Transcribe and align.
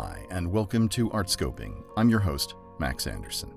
Hi, 0.00 0.24
and 0.30 0.52
welcome 0.52 0.88
to 0.90 1.10
Artscoping. 1.10 1.82
I'm 1.96 2.08
your 2.08 2.20
host, 2.20 2.54
Max 2.78 3.08
Anderson. 3.08 3.52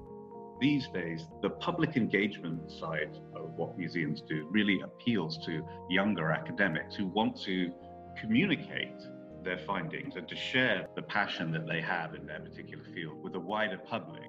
These 0.59 0.87
days, 0.87 1.27
the 1.43 1.51
public 1.51 1.95
engagement 1.97 2.71
side 2.71 3.15
of 3.35 3.53
what 3.57 3.77
museums 3.77 4.23
do 4.27 4.47
really 4.49 4.81
appeals 4.81 5.37
to 5.45 5.63
younger 5.87 6.31
academics 6.31 6.95
who 6.95 7.05
want 7.05 7.39
to 7.43 7.71
communicate 8.19 8.99
their 9.43 9.59
findings 9.67 10.15
and 10.15 10.27
to 10.27 10.35
share 10.35 10.87
the 10.95 11.03
passion 11.03 11.51
that 11.51 11.67
they 11.67 11.79
have 11.79 12.15
in 12.15 12.25
their 12.25 12.39
particular 12.39 12.85
field 12.85 13.21
with 13.21 13.35
a 13.35 13.39
wider 13.39 13.77
public. 13.77 14.23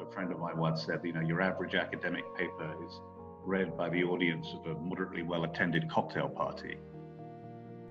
A 0.00 0.08
friend 0.12 0.30
of 0.30 0.38
mine 0.38 0.56
once 0.56 0.84
said, 0.84 1.00
you 1.02 1.12
know, 1.12 1.20
your 1.20 1.40
average 1.40 1.74
academic 1.74 2.22
paper 2.36 2.76
is 2.86 3.00
read 3.44 3.76
by 3.76 3.88
the 3.88 4.04
audience 4.04 4.46
of 4.54 4.66
a 4.66 4.78
moderately 4.78 5.24
well 5.24 5.42
attended 5.42 5.90
cocktail 5.90 6.28
party. 6.28 6.76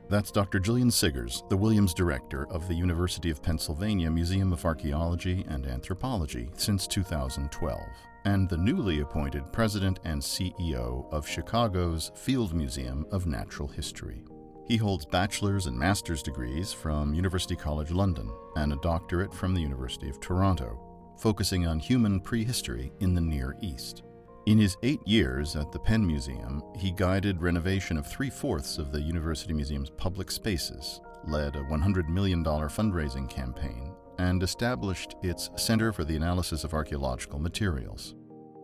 That's 0.09 0.31
Dr. 0.31 0.59
Julian 0.59 0.90
Siggers, 0.90 1.44
the 1.49 1.58
Williams 1.58 1.94
Director 1.94 2.48
of 2.50 2.67
the 2.67 2.73
University 2.73 3.30
of 3.30 3.44
Pennsylvania 3.44 4.09
Museum 4.09 4.52
of 4.52 4.66
Archaeology 4.66 5.45
and 5.48 5.67
Anthropology 5.67 6.50
since 6.55 6.88
2012, 6.88 7.80
and 8.26 8.50
the 8.50 8.58
newly 8.58 9.02
appointed 9.02 9.53
President 9.53 10.00
and 10.05 10.20
CEO 10.20 11.05
of 11.14 11.27
Chicago's 11.27 12.12
Field 12.16 12.55
Museum 12.55 13.05
of 13.12 13.27
Natural 13.27 13.67
History. 13.67 14.23
He 14.66 14.77
holds 14.77 15.05
bachelor's 15.05 15.67
and 15.67 15.77
master's 15.77 16.23
degrees 16.23 16.73
from 16.73 17.14
University 17.14 17.55
College 17.55 17.91
London 17.91 18.31
and 18.55 18.73
a 18.73 18.80
doctorate 18.81 19.31
from 19.31 19.53
the 19.53 19.62
University 19.62 20.09
of 20.09 20.20
Toronto, 20.20 20.80
focusing 21.20 21.67
on 21.67 21.78
human 21.78 22.20
prehistory 22.20 22.91
in 23.00 23.14
the 23.14 23.22
Near 23.22 23.55
East. 23.62 24.02
In 24.49 24.58
his 24.58 24.77
eight 24.81 25.08
years 25.08 25.55
at 25.55 25.71
the 25.71 25.77
Penn 25.77 26.08
Museum, 26.08 26.63
he 26.76 26.89
guided 26.89 27.39
renovation 27.39 27.98
of 27.98 28.08
three 28.08 28.31
fourths 28.31 28.80
of 28.80 28.91
the 28.91 28.99
University 28.99 29.53
Museum's 29.53 29.91
public 29.91 30.31
spaces, 30.31 31.02
led 31.27 31.55
a 31.55 31.61
$100 31.66 32.09
million 32.09 32.44
fundraising 32.44 33.30
campaign, 33.30 33.94
and 34.17 34.42
established 34.42 35.14
its 35.22 35.52
Center 35.55 35.94
for 35.94 36.03
the 36.03 36.16
Analysis 36.16 36.64
of 36.64 36.73
Archaeological 36.73 37.38
Materials. 37.38 38.16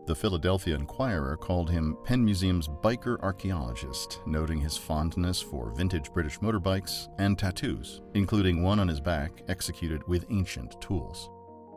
The 0.07 0.15
Philadelphia 0.15 0.73
Inquirer 0.73 1.37
called 1.37 1.69
him 1.69 1.99
Penn 2.03 2.25
Museum's 2.25 2.67
biker 2.67 3.21
archaeologist, 3.21 4.21
noting 4.25 4.59
his 4.59 4.75
fondness 4.75 5.39
for 5.39 5.69
vintage 5.69 6.11
British 6.11 6.39
motorbikes 6.39 7.09
and 7.19 7.37
tattoos, 7.37 8.01
including 8.15 8.63
one 8.63 8.79
on 8.79 8.87
his 8.87 8.99
back 8.99 9.43
executed 9.49 10.01
with 10.07 10.25
ancient 10.31 10.81
tools. 10.81 11.29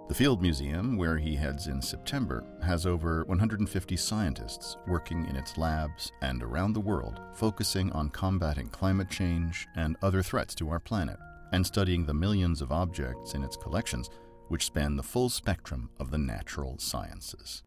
The 0.09 0.15
Field 0.15 0.41
Museum, 0.41 0.97
where 0.97 1.19
he 1.19 1.37
heads 1.37 1.67
in 1.67 1.83
September, 1.83 2.43
has 2.63 2.87
over 2.87 3.25
150 3.25 3.95
scientists 3.99 4.79
working 4.87 5.27
in 5.27 5.37
its 5.37 5.59
labs 5.59 6.13
and 6.23 6.43
around 6.43 6.73
the 6.73 6.81
world, 6.81 7.21
focusing 7.35 7.93
on 7.93 8.09
combating 8.09 8.71
climate 8.71 9.11
change 9.11 9.67
and 9.77 9.99
other 10.01 10.23
threats 10.23 10.55
to 10.55 10.71
our 10.71 10.81
planet, 10.81 11.19
and 11.53 11.67
studying 11.67 12.07
the 12.07 12.15
millions 12.15 12.63
of 12.63 12.73
objects 12.73 13.35
in 13.35 13.45
its 13.45 13.59
collections, 13.59 14.09
which 14.49 14.65
span 14.65 14.97
the 14.97 15.03
full 15.03 15.29
spectrum 15.29 15.91
of 16.01 16.11
the 16.11 16.17
natural 16.17 16.79
sciences. 16.79 17.63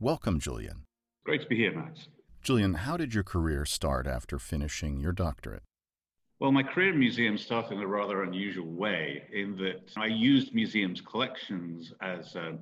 Welcome, 0.00 0.40
Julian. 0.40 0.86
Great 1.24 1.42
to 1.42 1.46
be 1.46 1.54
here, 1.54 1.72
Max. 1.72 2.08
Julian, 2.42 2.74
how 2.74 2.96
did 2.96 3.14
your 3.14 3.22
career 3.22 3.64
start 3.64 4.08
after 4.08 4.40
finishing 4.40 4.98
your 4.98 5.12
doctorate? 5.12 5.62
Well, 6.38 6.52
my 6.52 6.62
career 6.62 6.90
in 6.90 6.98
museums 6.98 7.42
started 7.42 7.76
in 7.76 7.80
a 7.80 7.86
rather 7.86 8.22
unusual 8.22 8.66
way 8.66 9.22
in 9.32 9.56
that 9.56 9.90
I 9.96 10.06
used 10.06 10.54
museums 10.54 11.00
collections 11.00 11.94
as 12.02 12.36
a, 12.36 12.58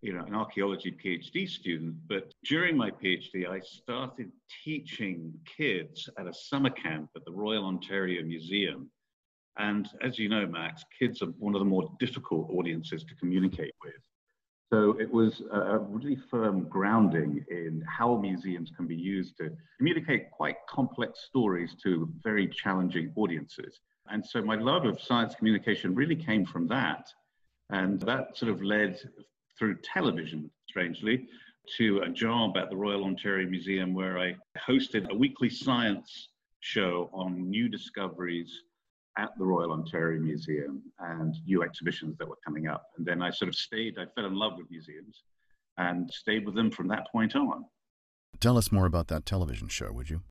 you 0.00 0.12
know, 0.12 0.24
an 0.24 0.34
archaeology 0.36 0.92
PhD 0.92 1.48
student. 1.48 1.96
But 2.08 2.32
during 2.44 2.76
my 2.76 2.92
PhD, 2.92 3.48
I 3.48 3.58
started 3.60 4.30
teaching 4.64 5.34
kids 5.44 6.08
at 6.20 6.28
a 6.28 6.32
summer 6.32 6.70
camp 6.70 7.10
at 7.16 7.24
the 7.24 7.32
Royal 7.32 7.66
Ontario 7.66 8.22
Museum. 8.22 8.88
And 9.58 9.88
as 10.04 10.16
you 10.16 10.28
know, 10.28 10.46
Max, 10.46 10.84
kids 10.96 11.20
are 11.20 11.32
one 11.40 11.56
of 11.56 11.58
the 11.58 11.64
more 11.64 11.92
difficult 11.98 12.48
audiences 12.50 13.02
to 13.02 13.16
communicate 13.16 13.74
with. 13.82 13.94
So 14.72 14.96
it 15.00 15.12
was 15.12 15.42
a 15.50 15.78
really 15.78 16.16
firm 16.30 16.62
grounding 16.68 17.44
in 17.50 17.82
how 17.88 18.16
museums 18.16 18.70
can 18.76 18.86
be 18.86 18.94
used 18.94 19.36
to 19.38 19.50
communicate 19.78 20.30
quite 20.30 20.56
complex 20.68 21.24
stories 21.26 21.74
to 21.82 22.08
very 22.22 22.46
challenging 22.46 23.12
audiences. 23.16 23.80
And 24.08 24.24
so 24.24 24.40
my 24.42 24.54
love 24.54 24.84
of 24.84 25.00
science 25.00 25.34
communication 25.34 25.92
really 25.92 26.14
came 26.14 26.46
from 26.46 26.68
that. 26.68 27.08
And 27.70 28.00
that 28.02 28.36
sort 28.36 28.52
of 28.52 28.62
led 28.62 29.00
through 29.58 29.78
television, 29.82 30.48
strangely, 30.68 31.26
to 31.76 32.02
a 32.02 32.08
job 32.08 32.56
at 32.56 32.70
the 32.70 32.76
Royal 32.76 33.04
Ontario 33.04 33.48
Museum 33.48 33.92
where 33.92 34.18
I 34.20 34.36
hosted 34.56 35.10
a 35.10 35.14
weekly 35.16 35.50
science 35.50 36.28
show 36.60 37.10
on 37.12 37.50
new 37.50 37.68
discoveries 37.68 38.62
at 39.18 39.30
the 39.38 39.44
Royal 39.44 39.72
Ontario 39.72 40.20
Museum 40.20 40.82
and 40.98 41.34
new 41.46 41.62
exhibitions 41.62 42.16
that 42.18 42.28
were 42.28 42.38
coming 42.44 42.68
up. 42.68 42.86
And 42.96 43.06
then 43.06 43.22
I 43.22 43.30
sort 43.30 43.48
of 43.48 43.54
stayed, 43.54 43.98
I 43.98 44.06
fell 44.14 44.26
in 44.26 44.34
love 44.34 44.52
with 44.56 44.70
museums 44.70 45.22
and 45.78 46.10
stayed 46.10 46.46
with 46.46 46.54
them 46.54 46.70
from 46.70 46.88
that 46.88 47.06
point 47.10 47.34
on. 47.34 47.64
Tell 48.38 48.56
us 48.56 48.70
more 48.70 48.86
about 48.86 49.08
that 49.08 49.26
television 49.26 49.68
show, 49.68 49.92
would 49.92 50.10
you? 50.10 50.22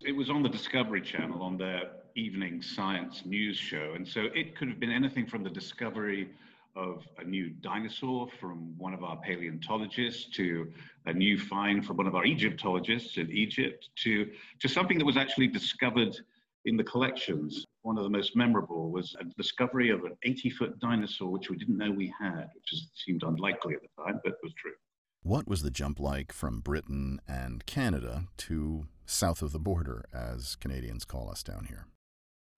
It 0.00 0.12
was 0.12 0.30
on 0.30 0.42
the 0.42 0.48
Discovery 0.48 1.00
Channel 1.00 1.42
on 1.42 1.56
their 1.58 1.90
evening 2.16 2.62
science 2.62 3.22
news 3.24 3.56
show. 3.56 3.92
And 3.94 4.06
so 4.06 4.22
it 4.34 4.56
could 4.56 4.68
have 4.68 4.80
been 4.80 4.90
anything 4.90 5.26
from 5.26 5.42
the 5.42 5.50
discovery 5.50 6.30
of 6.74 7.06
a 7.18 7.24
new 7.24 7.50
dinosaur 7.50 8.28
from 8.40 8.76
one 8.78 8.94
of 8.94 9.04
our 9.04 9.16
paleontologists 9.18 10.34
to 10.36 10.72
a 11.06 11.12
new 11.12 11.38
find 11.38 11.84
from 11.84 11.98
one 11.98 12.06
of 12.06 12.14
our 12.14 12.24
Egyptologists 12.24 13.18
in 13.18 13.30
Egypt 13.30 13.90
to, 13.96 14.30
to 14.58 14.68
something 14.68 14.98
that 14.98 15.04
was 15.04 15.16
actually 15.16 15.46
discovered 15.46 16.16
in 16.64 16.76
the 16.76 16.84
collections. 16.84 17.66
One 17.82 17.98
of 17.98 18.04
the 18.04 18.10
most 18.10 18.36
memorable 18.36 18.90
was 18.90 19.16
a 19.20 19.24
discovery 19.36 19.90
of 19.90 20.04
an 20.04 20.16
80 20.22 20.50
foot 20.50 20.78
dinosaur, 20.78 21.30
which 21.30 21.50
we 21.50 21.56
didn't 21.56 21.76
know 21.76 21.90
we 21.90 22.12
had, 22.20 22.48
which 22.54 22.82
seemed 22.94 23.22
unlikely 23.22 23.74
at 23.74 23.80
the 23.82 24.02
time, 24.02 24.20
but 24.24 24.34
was 24.42 24.52
true. 24.54 24.72
What 25.22 25.48
was 25.48 25.62
the 25.62 25.70
jump 25.70 26.00
like 26.00 26.32
from 26.32 26.60
Britain 26.60 27.20
and 27.28 27.64
Canada 27.66 28.24
to 28.38 28.86
south 29.06 29.42
of 29.42 29.52
the 29.52 29.58
border, 29.58 30.04
as 30.12 30.56
Canadians 30.56 31.04
call 31.04 31.30
us 31.30 31.42
down 31.42 31.66
here? 31.68 31.86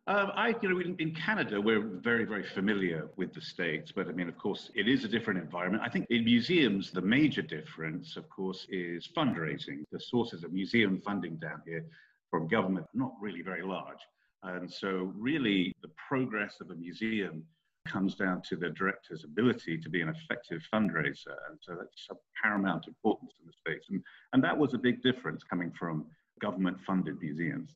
Um, 0.07 0.33
I, 0.35 0.55
you 0.61 0.69
know, 0.69 0.81
in, 0.81 0.97
in, 0.99 1.15
Canada, 1.15 1.59
we're 1.59 1.81
very, 1.81 2.27
very 2.27 2.43
familiar 2.43 3.09
with 3.17 3.33
the 3.33 3.41
States, 3.41 3.91
but 3.91 4.07
I 4.07 4.13
mean, 4.13 4.29
of 4.29 4.37
course, 4.37 4.71
it 4.75 4.87
is 4.87 5.05
a 5.05 5.09
different 5.09 5.41
environment. 5.41 5.83
I 5.83 5.89
think 5.89 6.07
in 6.11 6.27
museums, 6.27 6.91
the 6.91 7.01
major 7.01 7.41
difference, 7.41 8.19
of 8.19 8.29
course, 8.29 8.67
is 8.69 9.09
fundraising. 9.17 9.83
The 9.93 10.01
sources 10.01 10.45
of 10.45 10.53
museum 10.53 11.01
funding 11.03 11.37
down 11.37 11.63
here 11.67 11.87
from 12.35 12.49
government 12.49 12.87
not 12.95 13.13
really 13.21 13.43
very 13.43 13.63
large. 13.63 14.01
And 14.43 14.71
so, 14.71 15.13
really, 15.17 15.73
the 15.83 15.91
progress 16.09 16.57
of 16.61 16.71
a 16.71 16.75
museum 16.75 17.45
comes 17.87 18.17
down 18.17 18.43
to 18.49 18.57
the 18.57 18.71
director's 18.71 19.23
ability 19.25 19.79
to 19.79 19.89
be 19.89 20.01
an 20.01 20.09
effective 20.09 20.61
fundraiser. 20.73 21.37
And 21.49 21.59
so, 21.61 21.77
that's 21.79 22.07
of 22.11 22.17
paramount 22.43 22.89
importance 22.89 23.33
in 23.41 23.47
the 23.47 23.53
States. 23.53 23.87
And, 23.89 24.03
and 24.33 24.43
that 24.43 24.59
was 24.59 24.75
a 24.75 24.79
big 24.79 25.01
difference 25.03 25.45
coming 25.49 25.73
from 25.79 26.07
government 26.41 26.79
funded 26.85 27.21
museums. 27.21 27.71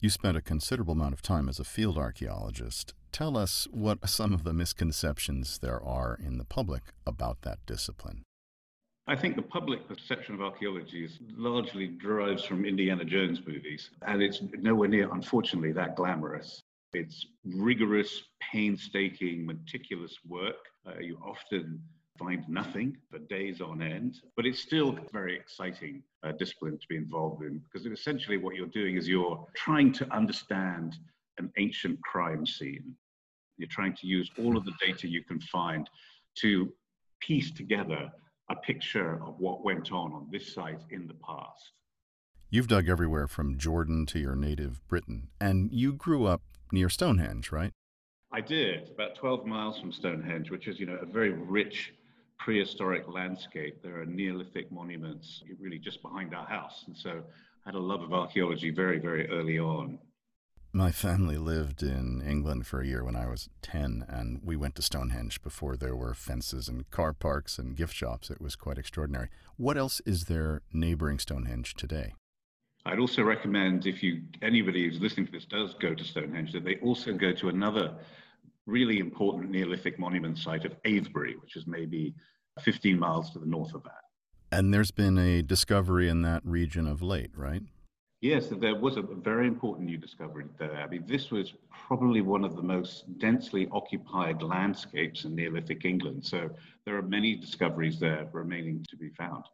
You 0.00 0.08
spent 0.08 0.36
a 0.36 0.40
considerable 0.40 0.94
amount 0.94 1.12
of 1.12 1.22
time 1.22 1.48
as 1.48 1.60
a 1.60 1.64
field 1.64 1.98
archaeologist. 1.98 2.94
Tell 3.12 3.36
us 3.36 3.68
what 3.70 4.08
some 4.08 4.32
of 4.32 4.44
the 4.44 4.54
misconceptions 4.54 5.58
there 5.58 5.82
are 5.82 6.18
in 6.24 6.38
the 6.38 6.44
public 6.44 6.84
about 7.06 7.42
that 7.42 7.58
discipline. 7.66 8.22
I 9.08 9.16
think 9.16 9.36
the 9.36 9.42
public 9.42 9.88
perception 9.88 10.34
of 10.34 10.42
archaeology 10.42 11.02
is 11.02 11.18
largely 11.34 11.86
derives 11.86 12.44
from 12.44 12.66
Indiana 12.66 13.06
Jones 13.06 13.40
movies, 13.46 13.88
and 14.06 14.20
it's 14.20 14.42
nowhere 14.58 14.90
near, 14.90 15.10
unfortunately, 15.10 15.72
that 15.72 15.96
glamorous. 15.96 16.62
It's 16.92 17.24
rigorous, 17.42 18.24
painstaking, 18.52 19.46
meticulous 19.46 20.14
work. 20.26 20.56
Uh, 20.86 20.98
you 21.00 21.18
often 21.24 21.80
find 22.18 22.46
nothing 22.50 22.98
for 23.10 23.18
days 23.18 23.62
on 23.62 23.80
end, 23.80 24.20
but 24.36 24.44
it's 24.44 24.60
still 24.60 24.90
a 24.90 25.10
very 25.10 25.34
exciting 25.34 26.02
uh, 26.22 26.32
discipline 26.32 26.76
to 26.76 26.86
be 26.90 26.96
involved 26.96 27.42
in 27.42 27.60
because 27.60 27.86
essentially 27.86 28.36
what 28.36 28.56
you're 28.56 28.66
doing 28.66 28.96
is 28.98 29.08
you're 29.08 29.42
trying 29.56 29.90
to 29.92 30.14
understand 30.14 30.96
an 31.38 31.50
ancient 31.56 31.98
crime 32.02 32.44
scene. 32.44 32.94
You're 33.56 33.70
trying 33.70 33.96
to 33.96 34.06
use 34.06 34.30
all 34.38 34.58
of 34.58 34.66
the 34.66 34.74
data 34.84 35.08
you 35.08 35.24
can 35.24 35.40
find 35.40 35.88
to 36.40 36.70
piece 37.20 37.50
together 37.50 38.10
a 38.50 38.56
picture 38.56 39.22
of 39.22 39.38
what 39.38 39.64
went 39.64 39.92
on 39.92 40.12
on 40.12 40.28
this 40.30 40.54
site 40.54 40.80
in 40.90 41.06
the 41.06 41.14
past. 41.14 41.72
You've 42.50 42.68
dug 42.68 42.88
everywhere 42.88 43.28
from 43.28 43.58
Jordan 43.58 44.06
to 44.06 44.18
your 44.18 44.34
native 44.34 44.86
Britain, 44.88 45.28
and 45.40 45.70
you 45.72 45.92
grew 45.92 46.24
up 46.24 46.42
near 46.72 46.88
Stonehenge, 46.88 47.52
right? 47.52 47.72
I 48.32 48.40
did, 48.40 48.90
about 48.90 49.14
12 49.16 49.46
miles 49.46 49.78
from 49.78 49.92
Stonehenge, 49.92 50.50
which 50.50 50.68
is, 50.68 50.78
you 50.78 50.86
know, 50.86 50.98
a 51.00 51.06
very 51.06 51.30
rich 51.30 51.92
prehistoric 52.38 53.08
landscape. 53.08 53.82
There 53.82 54.00
are 54.00 54.06
Neolithic 54.06 54.70
monuments 54.70 55.42
really 55.60 55.78
just 55.78 56.02
behind 56.02 56.34
our 56.34 56.46
house. 56.46 56.84
And 56.86 56.96
so 56.96 57.10
I 57.64 57.68
had 57.68 57.74
a 57.74 57.80
love 57.80 58.02
of 58.02 58.12
archaeology 58.12 58.70
very, 58.70 58.98
very 58.98 59.28
early 59.30 59.58
on. 59.58 59.98
My 60.72 60.92
family 60.92 61.38
lived 61.38 61.82
in 61.82 62.20
England 62.20 62.66
for 62.66 62.82
a 62.82 62.86
year 62.86 63.02
when 63.02 63.16
I 63.16 63.26
was 63.26 63.48
10, 63.62 64.04
and 64.06 64.40
we 64.44 64.54
went 64.54 64.74
to 64.74 64.82
Stonehenge 64.82 65.42
before 65.42 65.76
there 65.76 65.96
were 65.96 66.12
fences 66.12 66.68
and 66.68 66.88
car 66.90 67.14
parks 67.14 67.58
and 67.58 67.74
gift 67.74 67.94
shops. 67.94 68.30
It 68.30 68.40
was 68.40 68.54
quite 68.54 68.76
extraordinary. 68.76 69.28
What 69.56 69.78
else 69.78 70.02
is 70.04 70.24
there 70.24 70.60
neighboring 70.70 71.20
Stonehenge 71.20 71.74
today? 71.74 72.12
I'd 72.84 72.98
also 72.98 73.22
recommend 73.22 73.86
if 73.86 74.02
you 74.02 74.22
anybody 74.42 74.86
who's 74.86 75.00
listening 75.00 75.26
to 75.26 75.32
this 75.32 75.46
does 75.46 75.74
go 75.74 75.94
to 75.94 76.04
Stonehenge 76.04 76.52
that 76.52 76.64
they 76.64 76.76
also 76.76 77.12
go 77.12 77.32
to 77.32 77.48
another 77.48 77.94
really 78.66 78.98
important 78.98 79.50
Neolithic 79.50 79.98
monument 79.98 80.38
site 80.38 80.66
of 80.66 80.76
Avebury, 80.84 81.34
which 81.40 81.56
is 81.56 81.66
maybe 81.66 82.14
15 82.60 82.98
miles 82.98 83.30
to 83.30 83.38
the 83.38 83.46
north 83.46 83.74
of 83.74 83.82
that. 83.84 84.02
And 84.52 84.72
there's 84.72 84.90
been 84.90 85.18
a 85.18 85.42
discovery 85.42 86.08
in 86.08 86.22
that 86.22 86.44
region 86.44 86.86
of 86.86 87.02
late, 87.02 87.30
right? 87.34 87.62
Yes, 88.20 88.48
there 88.48 88.74
was 88.74 88.96
a 88.96 89.02
very 89.02 89.46
important 89.46 89.86
new 89.86 89.96
discovery 89.96 90.46
there. 90.58 90.76
I 90.76 90.88
mean, 90.88 91.04
this 91.06 91.30
was 91.30 91.54
probably 91.70 92.20
one 92.20 92.44
of 92.44 92.56
the 92.56 92.62
most 92.62 93.04
densely 93.18 93.68
occupied 93.70 94.42
landscapes 94.42 95.24
in 95.24 95.36
Neolithic 95.36 95.84
England. 95.84 96.26
So 96.26 96.50
there 96.84 96.96
are 96.96 97.02
many 97.02 97.36
discoveries 97.36 98.00
there 98.00 98.28
remaining 98.32 98.84
to 98.90 98.96
be 98.96 99.10
found. 99.10 99.44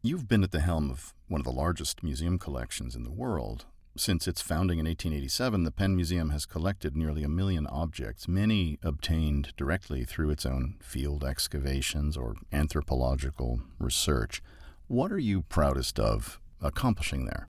You've 0.00 0.28
been 0.28 0.44
at 0.44 0.52
the 0.52 0.60
helm 0.60 0.92
of 0.92 1.12
one 1.26 1.40
of 1.40 1.44
the 1.44 1.52
largest 1.52 2.04
museum 2.04 2.38
collections 2.38 2.94
in 2.94 3.02
the 3.02 3.10
world. 3.10 3.66
Since 3.96 4.28
its 4.28 4.40
founding 4.40 4.78
in 4.78 4.86
1887, 4.86 5.64
the 5.64 5.70
Penn 5.72 5.96
Museum 5.96 6.30
has 6.30 6.46
collected 6.46 6.96
nearly 6.96 7.24
a 7.24 7.28
million 7.28 7.66
objects, 7.66 8.28
many 8.28 8.78
obtained 8.82 9.54
directly 9.56 10.04
through 10.04 10.30
its 10.30 10.46
own 10.46 10.76
field 10.80 11.24
excavations 11.24 12.16
or 12.16 12.36
anthropological 12.52 13.60
research. 13.78 14.40
What 14.86 15.12
are 15.12 15.18
you 15.18 15.42
proudest 15.42 15.98
of 15.98 16.40
accomplishing 16.60 17.26
there? 17.26 17.48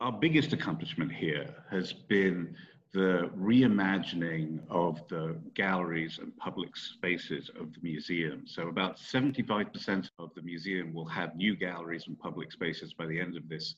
Our 0.00 0.12
biggest 0.12 0.52
accomplishment 0.52 1.10
here 1.10 1.52
has 1.72 1.92
been 1.92 2.54
the 2.92 3.32
reimagining 3.36 4.60
of 4.70 5.02
the 5.08 5.36
galleries 5.54 6.20
and 6.22 6.36
public 6.36 6.76
spaces 6.76 7.50
of 7.58 7.74
the 7.74 7.80
museum. 7.82 8.44
So 8.46 8.68
about 8.68 8.98
75% 8.98 10.08
of 10.20 10.30
the 10.36 10.42
museum 10.42 10.94
will 10.94 11.06
have 11.06 11.34
new 11.34 11.56
galleries 11.56 12.04
and 12.06 12.16
public 12.16 12.52
spaces 12.52 12.94
by 12.94 13.06
the 13.06 13.18
end 13.18 13.36
of 13.36 13.48
this 13.48 13.74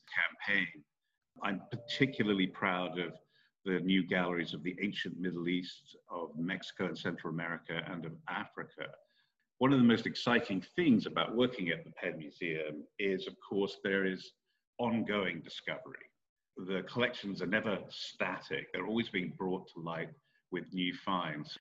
campaign. 0.47 0.67
I'm 1.41 1.63
particularly 1.71 2.45
proud 2.45 2.99
of 2.99 3.13
the 3.65 3.79
new 3.79 4.03
galleries 4.03 4.53
of 4.53 4.61
the 4.61 4.75
ancient 4.79 5.19
Middle 5.19 5.47
East, 5.47 5.97
of 6.07 6.37
Mexico 6.37 6.85
and 6.85 6.97
Central 6.97 7.33
America, 7.33 7.81
and 7.91 8.05
of 8.05 8.11
Africa. 8.29 8.91
One 9.57 9.73
of 9.73 9.79
the 9.79 9.85
most 9.85 10.05
exciting 10.05 10.63
things 10.75 11.07
about 11.07 11.35
working 11.35 11.69
at 11.69 11.83
the 11.83 11.91
Penn 11.91 12.19
Museum 12.19 12.83
is, 12.99 13.25
of 13.25 13.33
course, 13.39 13.77
there 13.83 14.05
is 14.05 14.33
ongoing 14.77 15.41
discovery. 15.41 16.10
The 16.67 16.83
collections 16.83 17.41
are 17.41 17.47
never 17.47 17.79
static, 17.89 18.71
they're 18.71 18.85
always 18.85 19.09
being 19.09 19.33
brought 19.35 19.67
to 19.73 19.79
light 19.79 20.09
with 20.51 20.71
new 20.71 20.93
finds. 20.93 21.57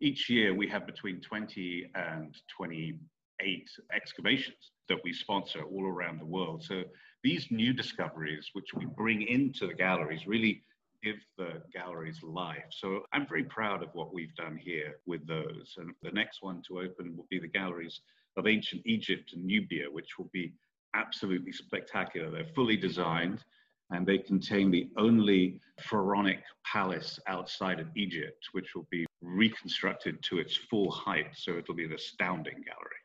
Each 0.00 0.28
year, 0.28 0.52
we 0.52 0.66
have 0.68 0.84
between 0.84 1.20
20 1.20 1.90
and 1.94 2.34
28 2.56 3.70
excavations 3.94 4.72
that 4.88 4.98
we 5.04 5.12
sponsor 5.12 5.62
all 5.62 5.86
around 5.86 6.18
the 6.18 6.26
world. 6.26 6.64
So 6.64 6.82
these 7.22 7.52
new 7.52 7.72
discoveries, 7.72 8.50
which 8.52 8.74
we 8.74 8.84
bring 8.84 9.22
into 9.22 9.68
the 9.68 9.74
galleries, 9.74 10.26
really 10.26 10.64
give 11.04 11.18
the 11.38 11.62
galleries 11.72 12.20
life. 12.24 12.64
So 12.70 13.02
I'm 13.12 13.28
very 13.28 13.44
proud 13.44 13.82
of 13.82 13.90
what 13.92 14.12
we've 14.12 14.34
done 14.34 14.56
here 14.56 14.96
with 15.06 15.24
those. 15.26 15.74
And 15.76 15.94
the 16.02 16.10
next 16.10 16.42
one 16.42 16.62
to 16.66 16.80
open 16.80 17.16
will 17.16 17.26
be 17.30 17.38
the 17.38 17.46
galleries 17.46 18.00
of 18.36 18.48
ancient 18.48 18.82
Egypt 18.86 19.34
and 19.34 19.44
Nubia, 19.44 19.88
which 19.88 20.18
will 20.18 20.30
be 20.32 20.52
absolutely 20.94 21.52
spectacular. 21.52 22.28
They're 22.28 22.54
fully 22.56 22.76
designed 22.76 23.44
and 23.92 24.06
they 24.06 24.18
contain 24.18 24.70
the 24.70 24.88
only 24.96 25.60
pharaonic 25.80 26.42
palace 26.64 27.18
outside 27.26 27.80
of 27.80 27.86
Egypt, 27.96 28.48
which 28.52 28.74
will 28.74 28.86
be 28.90 29.06
reconstructed 29.20 30.22
to 30.22 30.38
its 30.38 30.56
full 30.56 30.90
height. 30.90 31.26
So 31.34 31.56
it'll 31.56 31.74
be 31.74 31.84
an 31.84 31.92
astounding 31.92 32.62
gallery. 32.64 33.00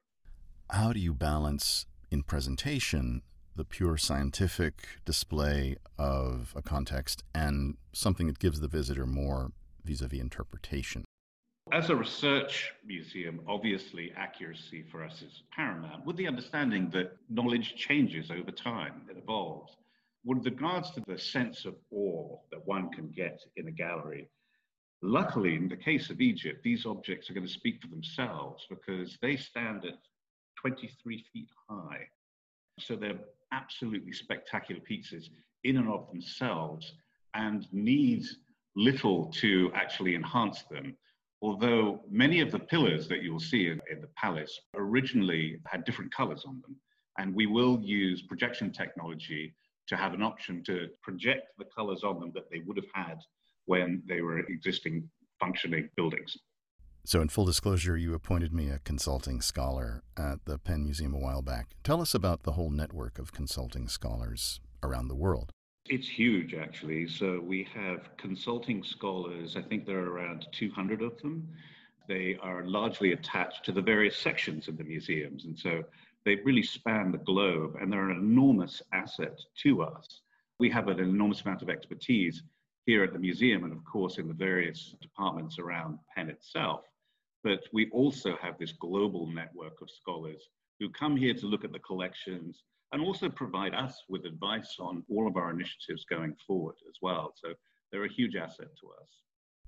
How 0.69 0.93
do 0.93 0.99
you 0.99 1.13
balance 1.13 1.85
in 2.11 2.23
presentation 2.23 3.21
the 3.57 3.65
pure 3.65 3.97
scientific 3.97 4.87
display 5.03 5.75
of 5.97 6.53
a 6.55 6.61
context 6.61 7.23
and 7.33 7.75
something 7.91 8.27
that 8.27 8.39
gives 8.39 8.59
the 8.59 8.67
visitor 8.67 9.05
more 9.05 9.51
vis 9.83 10.01
a 10.01 10.07
vis 10.07 10.21
interpretation. 10.21 11.03
As 11.73 11.89
a 11.89 11.95
research 11.95 12.71
museum, 12.85 13.41
obviously 13.47 14.13
accuracy 14.15 14.85
for 14.89 15.03
us 15.03 15.21
is 15.21 15.41
paramount, 15.53 16.05
with 16.05 16.15
the 16.15 16.27
understanding 16.27 16.89
that 16.91 17.17
knowledge 17.29 17.75
changes 17.75 18.31
over 18.31 18.51
time, 18.51 19.01
it 19.09 19.17
evolves. 19.17 19.75
With 20.27 20.43
regards 20.43 20.91
to 20.91 21.01
the 21.07 21.17
sense 21.17 21.63
of 21.63 21.75
awe 21.89 22.37
that 22.51 22.67
one 22.67 22.91
can 22.91 23.07
get 23.11 23.39
in 23.55 23.69
a 23.69 23.71
gallery, 23.71 24.29
luckily, 25.01 25.55
in 25.55 25.69
the 25.69 25.77
case 25.77 26.09
of 26.09 26.19
Egypt, 26.19 26.61
these 26.63 26.85
objects 26.85 27.29
are 27.29 27.33
going 27.33 27.47
to 27.47 27.53
speak 27.53 27.81
for 27.81 27.87
themselves 27.87 28.65
because 28.69 29.17
they 29.21 29.37
stand 29.37 29.85
at 29.85 29.93
23 30.59 31.23
feet 31.31 31.47
high. 31.69 32.09
So 32.77 32.97
they're 32.97 33.21
absolutely 33.53 34.11
spectacular 34.11 34.81
pieces 34.81 35.29
in 35.63 35.77
and 35.77 35.87
of 35.87 36.09
themselves 36.11 36.95
and 37.33 37.65
need 37.71 38.25
little 38.75 39.27
to 39.27 39.71
actually 39.75 40.13
enhance 40.13 40.63
them. 40.63 40.97
Although 41.41 42.01
many 42.11 42.41
of 42.41 42.51
the 42.51 42.59
pillars 42.59 43.07
that 43.07 43.23
you 43.23 43.31
will 43.31 43.39
see 43.39 43.67
in, 43.67 43.79
in 43.89 44.01
the 44.01 44.09
palace 44.17 44.59
originally 44.75 45.61
had 45.67 45.85
different 45.85 46.13
colors 46.13 46.43
on 46.45 46.59
them. 46.63 46.75
And 47.17 47.33
we 47.33 47.45
will 47.45 47.79
use 47.79 48.23
projection 48.23 48.73
technology 48.73 49.55
to 49.87 49.95
have 49.95 50.13
an 50.13 50.21
option 50.21 50.63
to 50.65 50.89
project 51.01 51.57
the 51.57 51.65
colors 51.65 52.03
on 52.03 52.19
them 52.19 52.31
that 52.35 52.49
they 52.51 52.59
would 52.59 52.77
have 52.77 52.91
had 52.93 53.19
when 53.65 54.01
they 54.07 54.21
were 54.21 54.39
existing 54.39 55.09
functioning 55.39 55.89
buildings. 55.95 56.37
So, 57.05 57.21
in 57.21 57.29
full 57.29 57.45
disclosure, 57.45 57.95
you 57.95 58.13
appointed 58.13 58.53
me 58.53 58.69
a 58.69 58.79
consulting 58.79 59.39
scholar 59.39 60.03
at 60.17 60.43
the 60.43 60.57
Penn 60.57 60.83
Museum 60.83 61.13
a 61.13 61.17
while 61.17 61.41
back. 61.41 61.69
Tell 61.81 62.01
us 62.01 62.13
about 62.13 62.43
the 62.43 62.51
whole 62.53 62.69
network 62.69 63.17
of 63.17 63.31
consulting 63.31 63.87
scholars 63.87 64.59
around 64.83 65.07
the 65.07 65.15
world. 65.15 65.51
It's 65.85 66.09
huge, 66.09 66.53
actually. 66.53 67.07
So, 67.07 67.39
we 67.39 67.65
have 67.73 68.09
consulting 68.17 68.83
scholars, 68.83 69.55
I 69.55 69.61
think 69.61 69.85
there 69.85 69.99
are 69.99 70.11
around 70.11 70.47
200 70.51 71.01
of 71.01 71.17
them. 71.21 71.47
They 72.09 72.37
are 72.41 72.65
largely 72.65 73.13
attached 73.13 73.63
to 73.65 73.71
the 73.71 73.81
various 73.81 74.17
sections 74.17 74.67
of 74.67 74.77
the 74.77 74.83
museums. 74.83 75.45
And 75.45 75.57
so, 75.57 75.85
they 76.27 76.35
really 76.43 76.61
span 76.61 77.09
the 77.09 77.17
globe 77.19 77.77
and 77.79 77.91
they're 77.91 78.09
an 78.09 78.17
enormous 78.17 78.81
asset 78.91 79.39
to 79.63 79.81
us. 79.81 80.05
We 80.59 80.69
have 80.71 80.89
an 80.89 80.99
enormous 80.99 81.43
amount 81.43 81.61
of 81.61 81.69
expertise 81.69 82.43
here 82.85 83.01
at 83.05 83.13
the 83.13 83.19
museum 83.19 83.63
and, 83.63 83.71
of 83.71 83.81
course, 83.85 84.17
in 84.17 84.27
the 84.27 84.33
various 84.33 84.93
departments 85.01 85.57
around 85.57 85.99
Penn 86.13 86.29
itself. 86.29 86.81
But 87.45 87.61
we 87.71 87.89
also 87.91 88.35
have 88.41 88.57
this 88.57 88.73
global 88.73 89.27
network 89.27 89.81
of 89.81 89.89
scholars 89.89 90.49
who 90.81 90.89
come 90.89 91.15
here 91.15 91.33
to 91.33 91.45
look 91.45 91.63
at 91.63 91.71
the 91.71 91.79
collections 91.79 92.61
and 92.91 93.01
also 93.01 93.29
provide 93.29 93.73
us 93.73 94.03
with 94.09 94.25
advice 94.25 94.75
on 94.79 95.05
all 95.09 95.27
of 95.27 95.37
our 95.37 95.51
initiatives 95.51 96.03
going 96.03 96.35
forward 96.45 96.75
as 96.89 96.95
well. 97.01 97.33
So 97.41 97.53
they're 97.89 98.03
a 98.03 98.13
huge 98.13 98.35
asset 98.35 98.67
to 98.81 98.87
us. 99.01 99.07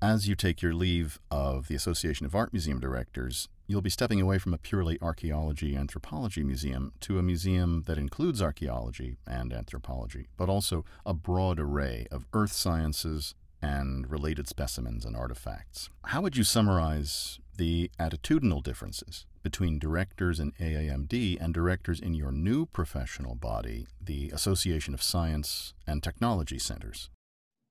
As 0.01 0.29
you 0.29 0.35
take 0.35 0.61
your 0.61 0.73
leave 0.73 1.19
of 1.29 1.67
the 1.67 1.75
Association 1.75 2.25
of 2.25 2.33
Art 2.33 2.53
Museum 2.53 2.79
Directors, 2.79 3.49
you'll 3.67 3.81
be 3.81 3.89
stepping 3.89 4.21
away 4.21 4.37
from 4.37 4.53
a 4.53 4.57
purely 4.57 4.97
archaeology 5.01 5.75
anthropology 5.75 6.41
museum 6.41 6.93
to 7.01 7.19
a 7.19 7.23
museum 7.23 7.83
that 7.85 7.97
includes 7.97 8.41
archaeology 8.41 9.17
and 9.27 9.51
anthropology, 9.51 10.27
but 10.37 10.47
also 10.47 10.85
a 11.05 11.13
broad 11.13 11.59
array 11.59 12.07
of 12.11 12.25
earth 12.31 12.53
sciences 12.53 13.35
and 13.61 14.09
related 14.09 14.47
specimens 14.47 15.03
and 15.03 15.17
artifacts. 15.17 15.89
How 16.05 16.21
would 16.21 16.37
you 16.37 16.45
summarize 16.45 17.41
the 17.57 17.91
attitudinal 17.99 18.63
differences 18.63 19.25
between 19.43 19.79
directors 19.79 20.39
in 20.39 20.53
AAMD 20.53 21.37
and 21.41 21.53
directors 21.53 21.99
in 21.99 22.13
your 22.13 22.31
new 22.31 22.65
professional 22.67 23.35
body, 23.35 23.85
the 23.99 24.29
Association 24.29 24.93
of 24.93 25.03
Science 25.03 25.73
and 25.85 26.01
Technology 26.01 26.57
Centers? 26.57 27.09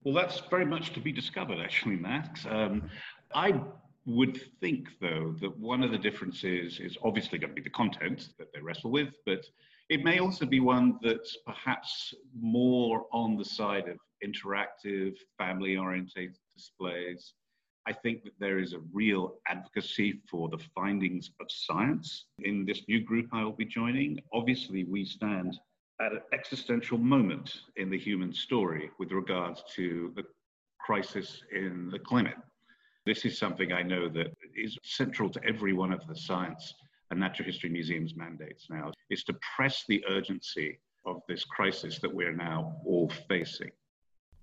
Well, 0.05 0.14
that's 0.14 0.40
very 0.50 0.64
much 0.64 0.93
to 0.95 1.00
be 1.00 1.12
discovered, 1.12 1.59
actually, 1.59 1.97
Max. 1.97 2.47
Um, 2.49 2.88
I 3.35 3.61
would 4.07 4.40
think, 4.61 4.88
though, 5.00 5.35
that 5.40 5.59
one 5.59 5.83
of 5.83 5.90
the 5.90 5.99
differences 5.99 6.81
is 6.81 6.97
obviously 7.02 7.38
going 7.38 7.50
to 7.50 7.55
be 7.55 7.62
the 7.62 7.71
content 7.71 8.28
that 8.38 8.52
they 8.55 8.61
wrestle 8.61 8.90
with, 8.90 9.14
but 9.26 9.45
it 9.90 10.05
may 10.05 10.19
also 10.19 10.47
be 10.47 10.61
one 10.61 10.99
that's 11.02 11.37
perhaps 11.47 12.14
more 12.38 13.07
on 13.12 13.37
the 13.37 13.45
side 13.45 13.88
of 13.88 13.99
interactive, 14.25 15.17
family 15.37 15.76
oriented 15.76 16.37
displays, 16.55 17.35
I 17.87 17.93
think 17.93 18.23
that 18.25 18.38
there 18.38 18.59
is 18.59 18.75
a 18.75 18.81
real 18.93 19.38
advocacy 19.47 20.21
for 20.31 20.50
the 20.50 20.59
findings 20.75 21.31
of 21.40 21.47
science 21.50 22.26
in 22.40 22.67
this 22.67 22.83
new 22.87 23.00
group 23.00 23.28
I 23.33 23.43
will 23.43 23.52
be 23.52 23.64
joining. 23.64 24.21
Obviously, 24.33 24.85
we 24.85 25.07
stand 25.07 25.59
at 26.00 26.12
an 26.12 26.21
existential 26.33 26.99
moment 26.99 27.62
in 27.76 27.90
the 27.90 27.99
human 27.99 28.33
story 28.33 28.90
with 28.99 29.12
regards 29.12 29.62
to 29.75 30.12
the 30.14 30.23
crisis 30.78 31.43
in 31.52 31.90
the 31.90 31.99
climate. 31.99 32.37
This 33.05 33.25
is 33.25 33.38
something 33.38 33.73
I 33.73 33.83
know 33.83 34.09
that 34.11 34.28
is 34.55 34.76
central 34.85 35.31
to 35.31 35.40
every 35.45 35.73
one 35.73 35.93
of 35.93 36.07
the 36.07 36.14
science 36.14 36.75
and 37.11 37.19
natural 37.19 37.47
history 37.47 37.71
museums 37.71 38.14
mandates 38.17 38.67
now 38.71 38.93
is 39.11 39.25
to 39.25 39.37
press 39.57 39.85
the 39.88 40.05
urgency 40.09 40.78
of 41.07 41.23
this 41.28 41.45
crisis 41.45 41.99
that 42.00 42.14
we're 42.14 42.35
now 42.35 42.76
all 42.85 43.11
facing. 43.28 43.71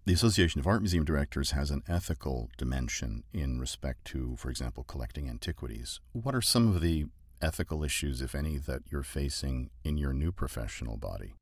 The 0.06 0.14
Association 0.14 0.60
of 0.60 0.68
Art 0.68 0.82
Museum 0.82 1.06
Directors 1.06 1.52
has 1.52 1.72
an 1.72 1.84
ethical 1.88 2.50
dimension 2.58 3.24
in 3.34 3.60
respect 3.60 4.06
to, 4.06 4.36
for 4.36 4.50
example, 4.50 4.84
collecting 4.84 5.30
antiquities. 5.30 6.00
What 6.12 6.36
are 6.36 6.42
some 6.42 6.68
of 6.68 6.82
the 6.82 7.06
ethical 7.42 7.84
issues, 7.84 8.22
if 8.22 8.36
any, 8.36 8.58
that 8.58 8.84
you're 8.92 9.04
facing 9.04 9.72
in 9.84 9.98
your 9.98 10.14
new 10.14 10.32
professional 10.32 10.98
body? 10.98 11.34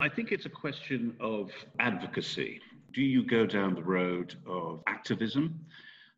I 0.00 0.08
think 0.08 0.30
it's 0.30 0.46
a 0.46 0.50
question 0.50 1.16
of 1.18 1.50
advocacy. 1.80 2.60
Do 2.92 3.02
you 3.02 3.24
go 3.24 3.46
down 3.46 3.74
the 3.74 3.82
road 3.82 4.36
of 4.46 4.80
activism 4.86 5.66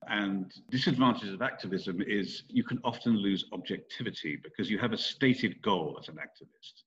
And 0.09 0.53
disadvantages 0.71 1.33
of 1.33 1.43
activism 1.43 2.03
is 2.03 2.45
you 2.49 2.65
can 2.65 2.81
often 2.85 3.17
lose 3.17 3.47
objectivity 3.53 4.37
because 4.43 4.71
you 4.71 4.79
have 4.79 4.93
a 4.93 4.99
stated 4.99 5.61
goal 5.63 5.99
as 6.01 6.09
an 6.09 6.17
activist. 6.17 6.85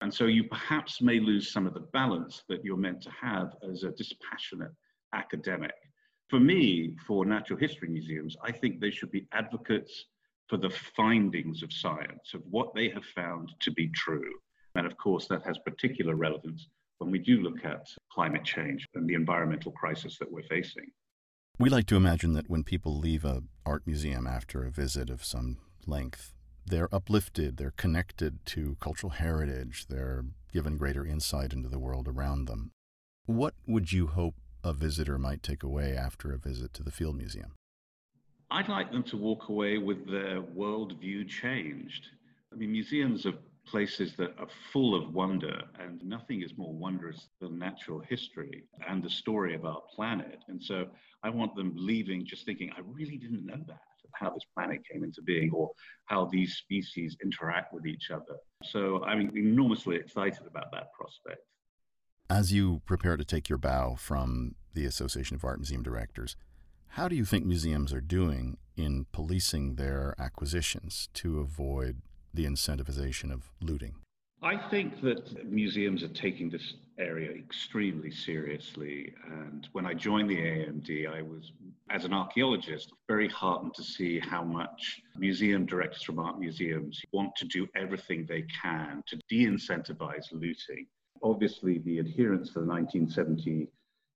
And 0.00 0.12
so 0.12 0.26
you 0.26 0.44
perhaps 0.44 1.00
may 1.00 1.20
lose 1.20 1.52
some 1.52 1.66
of 1.66 1.74
the 1.74 1.80
balance 1.92 2.42
that 2.48 2.64
you're 2.64 2.76
meant 2.76 3.02
to 3.02 3.10
have 3.10 3.54
as 3.68 3.84
a 3.84 3.92
dispassionate 3.92 4.72
academic. 5.12 5.74
For 6.28 6.40
me, 6.40 6.96
for 7.06 7.24
natural 7.24 7.58
history 7.58 7.88
museums, 7.88 8.36
I 8.44 8.52
think 8.52 8.80
they 8.80 8.90
should 8.90 9.12
be 9.12 9.26
advocates 9.32 10.06
for 10.48 10.56
the 10.56 10.70
findings 10.70 11.62
of 11.62 11.72
science, 11.72 12.34
of 12.34 12.42
what 12.50 12.74
they 12.74 12.88
have 12.90 13.04
found 13.04 13.52
to 13.60 13.70
be 13.70 13.88
true. 13.90 14.32
And 14.74 14.86
of 14.86 14.96
course, 14.96 15.26
that 15.28 15.44
has 15.44 15.58
particular 15.58 16.14
relevance 16.14 16.68
when 16.98 17.10
we 17.10 17.18
do 17.18 17.42
look 17.42 17.64
at 17.64 17.88
climate 18.12 18.44
change 18.44 18.86
and 18.94 19.08
the 19.08 19.14
environmental 19.14 19.72
crisis 19.72 20.18
that 20.18 20.30
we're 20.30 20.42
facing. 20.44 20.86
We 21.58 21.68
like 21.68 21.86
to 21.86 21.96
imagine 21.96 22.32
that 22.34 22.48
when 22.48 22.64
people 22.64 22.98
leave 22.98 23.24
a 23.24 23.42
art 23.66 23.86
museum 23.86 24.26
after 24.26 24.64
a 24.64 24.70
visit 24.70 25.10
of 25.10 25.24
some 25.24 25.58
length, 25.86 26.32
they're 26.64 26.94
uplifted, 26.94 27.56
they're 27.56 27.74
connected 27.76 28.44
to 28.46 28.76
cultural 28.80 29.10
heritage, 29.10 29.86
they're 29.88 30.24
given 30.52 30.76
greater 30.76 31.04
insight 31.04 31.52
into 31.52 31.68
the 31.68 31.78
world 31.78 32.08
around 32.08 32.46
them. 32.46 32.70
What 33.26 33.54
would 33.66 33.92
you 33.92 34.08
hope 34.08 34.34
a 34.64 34.72
visitor 34.72 35.18
might 35.18 35.42
take 35.42 35.62
away 35.62 35.96
after 35.96 36.32
a 36.32 36.38
visit 36.38 36.72
to 36.74 36.82
the 36.82 36.92
Field 36.92 37.16
Museum? 37.16 37.54
I'd 38.50 38.68
like 38.68 38.92
them 38.92 39.02
to 39.04 39.16
walk 39.16 39.48
away 39.48 39.78
with 39.78 40.06
their 40.06 40.42
worldview 40.42 41.28
changed. 41.28 42.08
I 42.52 42.56
mean, 42.56 42.72
museums 42.72 43.24
are 43.26 43.34
places 43.66 44.14
that 44.16 44.34
are 44.38 44.48
full 44.72 44.94
of 44.94 45.12
wonder, 45.14 45.62
and 45.78 46.02
nothing 46.04 46.42
is 46.42 46.56
more 46.56 46.74
wondrous 46.74 47.28
than 47.40 47.58
natural 47.58 48.00
history 48.00 48.64
and 48.88 49.02
the 49.02 49.10
story 49.10 49.54
of 49.54 49.64
our 49.64 49.80
planet. 49.94 50.40
And 50.48 50.62
so 50.62 50.86
I 51.22 51.30
want 51.30 51.54
them 51.54 51.72
leaving 51.76 52.26
just 52.26 52.44
thinking, 52.44 52.70
I 52.76 52.80
really 52.84 53.16
didn't 53.16 53.46
know 53.46 53.62
that, 53.68 53.80
how 54.14 54.30
this 54.30 54.44
planet 54.54 54.82
came 54.90 55.04
into 55.04 55.22
being 55.22 55.50
or 55.52 55.70
how 56.04 56.26
these 56.26 56.56
species 56.56 57.16
interact 57.22 57.72
with 57.72 57.86
each 57.86 58.10
other. 58.10 58.36
So 58.62 59.02
I'm 59.04 59.34
enormously 59.36 59.96
excited 59.96 60.46
about 60.46 60.70
that 60.72 60.92
prospect. 60.92 61.42
As 62.28 62.52
you 62.52 62.82
prepare 62.86 63.16
to 63.16 63.24
take 63.24 63.48
your 63.48 63.58
bow 63.58 63.94
from 63.98 64.54
the 64.74 64.84
Association 64.84 65.34
of 65.36 65.44
Art 65.44 65.58
Museum 65.58 65.82
Directors, 65.82 66.36
how 66.88 67.08
do 67.08 67.16
you 67.16 67.24
think 67.24 67.46
museums 67.46 67.92
are 67.92 68.02
doing 68.02 68.58
in 68.76 69.06
policing 69.12 69.76
their 69.76 70.14
acquisitions 70.18 71.08
to 71.14 71.40
avoid 71.40 72.02
the 72.34 72.44
incentivization 72.44 73.32
of 73.32 73.50
looting? 73.60 73.94
I 74.42 74.56
think 74.56 75.00
that 75.02 75.48
museums 75.48 76.02
are 76.02 76.08
taking 76.08 76.50
this 76.50 76.74
area 76.98 77.30
extremely 77.30 78.10
seriously. 78.10 79.14
And 79.30 79.68
when 79.72 79.86
I 79.86 79.94
joined 79.94 80.30
the 80.30 80.36
AMD, 80.36 81.08
I 81.08 81.22
was, 81.22 81.52
as 81.90 82.04
an 82.04 82.12
archaeologist, 82.12 82.92
very 83.06 83.28
heartened 83.28 83.74
to 83.74 83.84
see 83.84 84.18
how 84.18 84.42
much 84.42 85.00
museum 85.16 85.64
directors 85.64 86.02
from 86.02 86.18
art 86.18 86.40
museums 86.40 87.00
want 87.12 87.36
to 87.36 87.44
do 87.44 87.68
everything 87.76 88.26
they 88.26 88.44
can 88.60 89.02
to 89.06 89.16
de 89.28 89.46
incentivize 89.46 90.32
looting. 90.32 90.86
Obviously, 91.22 91.78
the 91.78 92.00
adherence 92.00 92.48
to 92.48 92.60
the 92.60 92.66
1970 92.66 93.68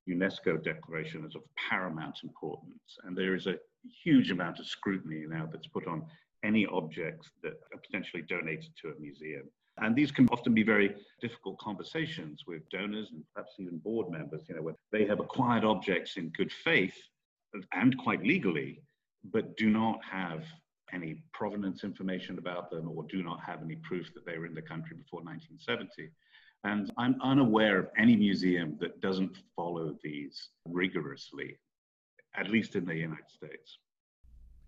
UNESCO 0.09 0.61
declaration 0.61 1.25
is 1.25 1.35
of 1.35 1.43
paramount 1.69 2.19
importance. 2.23 2.97
And 3.03 3.17
there 3.17 3.35
is 3.35 3.47
a 3.47 3.55
huge 4.03 4.31
amount 4.31 4.59
of 4.59 4.67
scrutiny 4.67 5.25
now 5.27 5.47
that's 5.49 5.67
put 5.67 5.87
on 5.87 6.03
any 6.47 6.65
objects 6.67 7.29
that 7.43 7.53
are 7.73 7.79
potentially 7.85 8.23
donated 8.23 8.71
to 8.81 8.89
a 8.89 8.99
museum. 8.99 9.43
And 9.79 9.95
these 9.95 10.11
can 10.11 10.27
often 10.29 10.53
be 10.53 10.63
very 10.63 10.95
difficult 11.21 11.59
conversations 11.59 12.43
with 12.47 12.67
donors 12.69 13.09
and 13.11 13.23
perhaps 13.33 13.53
even 13.59 13.77
board 13.77 14.09
members, 14.09 14.41
you 14.47 14.55
know, 14.55 14.63
where 14.63 14.75
they 14.91 15.05
have 15.05 15.19
acquired 15.19 15.63
objects 15.63 16.17
in 16.17 16.29
good 16.29 16.51
faith 16.51 16.97
and 17.73 17.97
quite 17.97 18.23
legally, 18.23 18.81
but 19.31 19.55
do 19.57 19.69
not 19.69 19.99
have 20.03 20.43
any 20.93 21.21
provenance 21.33 21.83
information 21.83 22.37
about 22.37 22.71
them 22.71 22.89
or 22.89 23.03
do 23.03 23.21
not 23.21 23.39
have 23.43 23.61
any 23.61 23.75
proof 23.75 24.13
that 24.13 24.25
they 24.25 24.37
were 24.37 24.45
in 24.45 24.55
the 24.55 24.61
country 24.61 24.95
before 24.95 25.21
1970. 25.21 26.09
And 26.63 26.91
I'm 26.97 27.15
unaware 27.21 27.77
of 27.79 27.87
any 27.97 28.15
museum 28.15 28.77
that 28.79 28.99
doesn't 29.01 29.37
follow 29.55 29.95
these 30.03 30.49
rigorously, 30.65 31.59
at 32.35 32.49
least 32.49 32.75
in 32.75 32.85
the 32.85 32.95
United 32.95 33.29
States. 33.29 33.79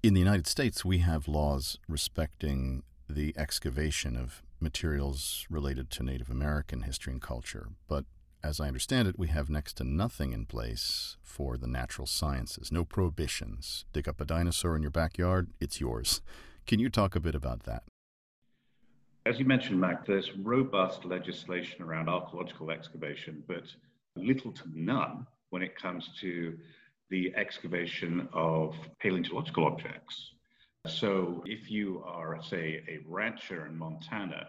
In 0.02 0.14
the 0.14 0.22
United 0.22 0.48
States, 0.48 0.86
we 0.86 1.00
have 1.00 1.28
laws 1.28 1.78
respecting 1.90 2.84
the 3.10 3.34
excavation 3.36 4.16
of 4.16 4.42
materials 4.62 5.46
related 5.50 5.90
to 5.92 6.04
Native 6.04 6.30
American 6.30 6.84
history 6.84 7.12
and 7.12 7.22
culture, 7.22 7.68
but 7.90 8.06
as 8.42 8.62
I 8.62 8.68
understand 8.68 9.10
it, 9.10 9.20
we 9.20 9.28
have 9.28 9.50
next 9.50 9.74
to 9.74 9.84
nothing 9.84 10.32
in 10.32 10.46
place 10.46 11.18
for 11.22 11.58
the 11.58 11.68
natural 11.68 12.08
sciences. 12.08 12.72
No 12.72 12.86
prohibitions. 12.86 13.84
Dig 13.92 14.08
up 14.08 14.22
a 14.22 14.26
dinosaur 14.26 14.78
in 14.78 14.82
your 14.82 14.90
backyard, 14.90 15.50
it's 15.60 15.82
yours. 15.82 16.22
Can 16.66 16.80
you 16.80 16.90
talk 16.90 17.18
a 17.18 17.20
bit 17.20 17.36
about 17.36 17.64
that? 17.64 17.84
As 19.26 19.38
you 19.38 19.44
mentioned, 19.44 19.82
Mac, 19.82 20.06
there's 20.06 20.32
robust 20.38 21.04
legislation 21.04 21.82
around 21.82 22.08
archaeological 22.08 22.72
excavation, 22.72 23.44
but 23.50 23.64
little 24.16 24.54
to 24.54 24.64
none 24.74 25.28
when 25.50 25.62
it 25.62 25.76
comes 25.76 26.10
to 26.22 26.58
the 27.10 27.34
excavation 27.36 28.28
of 28.34 28.76
paleontological 29.02 29.66
objects. 29.66 30.34
So 30.88 31.44
if 31.46 31.70
you 31.70 32.04
are, 32.06 32.42
say, 32.42 32.84
a 32.88 33.00
rancher 33.08 33.66
in 33.66 33.78
Montana 33.78 34.48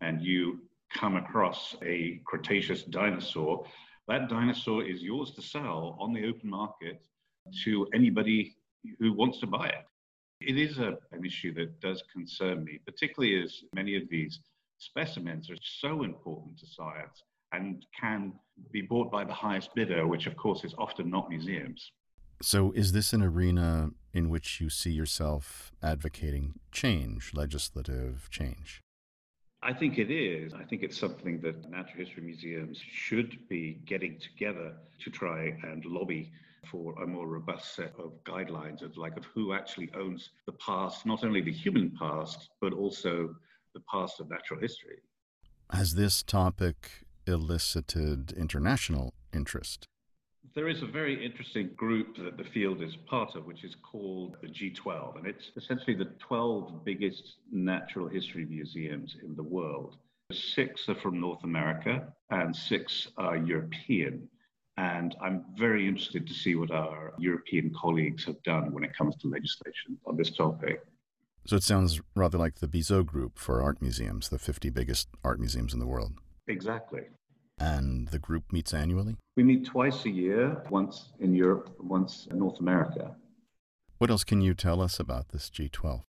and 0.00 0.20
you 0.20 0.60
come 0.92 1.16
across 1.16 1.76
a 1.82 2.20
Cretaceous 2.24 2.82
dinosaur, 2.82 3.64
that 4.08 4.28
dinosaur 4.28 4.84
is 4.84 5.02
yours 5.02 5.30
to 5.32 5.42
sell 5.42 5.96
on 6.00 6.12
the 6.12 6.26
open 6.26 6.50
market 6.50 7.00
to 7.64 7.86
anybody 7.94 8.56
who 8.98 9.12
wants 9.12 9.38
to 9.40 9.46
buy 9.46 9.68
it. 9.68 9.86
It 10.40 10.58
is 10.58 10.78
a, 10.78 10.98
an 11.12 11.24
issue 11.24 11.54
that 11.54 11.80
does 11.80 12.02
concern 12.12 12.64
me, 12.64 12.80
particularly 12.84 13.42
as 13.42 13.62
many 13.74 13.96
of 13.96 14.08
these 14.08 14.40
specimens 14.78 15.50
are 15.50 15.56
so 15.62 16.02
important 16.02 16.58
to 16.58 16.66
science 16.66 17.22
and 17.52 17.84
can 17.98 18.32
be 18.72 18.82
bought 18.82 19.10
by 19.10 19.24
the 19.24 19.32
highest 19.32 19.74
bidder, 19.74 20.06
which 20.06 20.26
of 20.26 20.36
course 20.36 20.64
is 20.64 20.74
often 20.78 21.10
not 21.10 21.28
museums. 21.28 21.92
So, 22.42 22.72
is 22.72 22.92
this 22.92 23.12
an 23.12 23.22
arena 23.22 23.90
in 24.14 24.30
which 24.30 24.60
you 24.62 24.70
see 24.70 24.90
yourself 24.90 25.72
advocating 25.82 26.54
change, 26.72 27.32
legislative 27.34 28.28
change? 28.30 28.80
I 29.62 29.74
think 29.74 29.98
it 29.98 30.10
is. 30.10 30.54
I 30.54 30.64
think 30.64 30.82
it's 30.82 30.98
something 30.98 31.38
that 31.42 31.68
natural 31.70 31.98
history 31.98 32.22
museums 32.22 32.78
should 32.78 33.46
be 33.50 33.78
getting 33.84 34.18
together 34.18 34.72
to 35.00 35.10
try 35.10 35.54
and 35.62 35.84
lobby 35.84 36.32
for 36.70 37.02
a 37.02 37.06
more 37.06 37.26
robust 37.26 37.74
set 37.74 37.92
of 37.98 38.12
guidelines 38.24 38.80
of 38.80 38.96
like 38.96 39.18
of 39.18 39.24
who 39.34 39.52
actually 39.52 39.90
owns 39.94 40.30
the 40.46 40.52
past, 40.52 41.04
not 41.04 41.24
only 41.24 41.42
the 41.42 41.52
human 41.52 41.90
past, 41.98 42.48
but 42.60 42.72
also 42.72 43.34
the 43.74 43.80
past 43.92 44.18
of 44.18 44.30
natural 44.30 44.58
history. 44.58 45.00
Has 45.70 45.94
this 45.94 46.22
topic 46.22 47.04
elicited 47.26 48.32
international 48.32 49.12
interest? 49.32 49.86
There 50.54 50.68
is 50.68 50.82
a 50.82 50.86
very 50.86 51.24
interesting 51.24 51.70
group 51.76 52.16
that 52.16 52.36
the 52.36 52.44
field 52.44 52.82
is 52.82 52.96
part 52.96 53.36
of, 53.36 53.46
which 53.46 53.62
is 53.62 53.76
called 53.76 54.36
the 54.42 54.48
G12, 54.48 55.18
and 55.18 55.26
it's 55.26 55.52
essentially 55.56 55.94
the 55.94 56.10
12 56.18 56.84
biggest 56.84 57.36
natural 57.52 58.08
history 58.08 58.46
museums 58.46 59.16
in 59.22 59.36
the 59.36 59.42
world. 59.42 59.96
Six 60.32 60.88
are 60.88 60.96
from 60.96 61.20
North 61.20 61.44
America, 61.44 62.12
and 62.30 62.54
six 62.54 63.08
are 63.16 63.36
European. 63.36 64.28
And 64.76 65.14
I'm 65.22 65.44
very 65.56 65.86
interested 65.86 66.26
to 66.26 66.34
see 66.34 66.56
what 66.56 66.70
our 66.70 67.14
European 67.18 67.72
colleagues 67.72 68.24
have 68.24 68.42
done 68.42 68.72
when 68.72 68.82
it 68.82 68.96
comes 68.96 69.16
to 69.16 69.28
legislation 69.28 69.98
on 70.06 70.16
this 70.16 70.30
topic. 70.30 70.82
So 71.46 71.56
it 71.56 71.62
sounds 71.62 72.00
rather 72.16 72.38
like 72.38 72.56
the 72.56 72.68
Bizot 72.68 73.06
Group 73.06 73.38
for 73.38 73.62
art 73.62 73.80
museums, 73.80 74.28
the 74.30 74.38
50 74.38 74.70
biggest 74.70 75.08
art 75.22 75.38
museums 75.38 75.72
in 75.72 75.80
the 75.80 75.86
world. 75.86 76.14
Exactly. 76.48 77.02
And 77.60 78.08
the 78.08 78.18
group 78.18 78.52
meets 78.52 78.72
annually? 78.72 79.16
We 79.36 79.42
meet 79.42 79.66
twice 79.66 80.06
a 80.06 80.10
year, 80.10 80.64
once 80.70 81.10
in 81.20 81.34
Europe, 81.34 81.70
once 81.78 82.26
in 82.30 82.38
North 82.38 82.58
America. 82.58 83.14
What 83.98 84.10
else 84.10 84.24
can 84.24 84.40
you 84.40 84.54
tell 84.54 84.80
us 84.80 84.98
about 84.98 85.28
this 85.28 85.50
G12? 85.50 86.02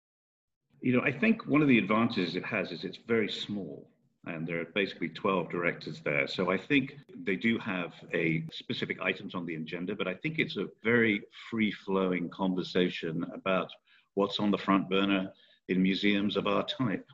You 0.81 0.93
know, 0.93 1.03
I 1.03 1.11
think 1.11 1.47
one 1.47 1.61
of 1.61 1.69
the 1.69 1.79
advantages 1.79 2.37
it 2.37 2.45
has 2.45 2.71
is 2.71 2.85
it's 2.85 2.99
very 3.07 3.29
small 3.29 3.91
and 4.27 4.47
there 4.47 4.61
are 4.61 4.67
basically 4.75 5.09
12 5.09 5.51
directors 5.51 6.01
there. 6.05 6.27
So 6.27 6.51
I 6.51 6.59
think 6.59 6.95
they 7.25 7.37
do 7.37 7.59
have 7.59 7.93
a 8.13 8.45
specific 8.53 9.01
items 9.01 9.35
on 9.35 9.47
the 9.47 9.55
agenda, 9.55 9.95
but 9.95 10.07
I 10.07 10.15
think 10.15 10.39
it's 10.39 10.57
a 10.57 10.67
very 10.85 11.23
free 11.51 11.73
flowing 11.73 12.29
conversation 12.29 13.25
about 13.35 13.71
what's 14.15 14.39
on 14.39 14.51
the 14.51 14.59
front 14.59 14.91
burner 14.91 15.33
in 15.69 15.83
museums 15.83 16.37
of 16.37 16.47
our 16.47 16.67
type. 16.67 17.07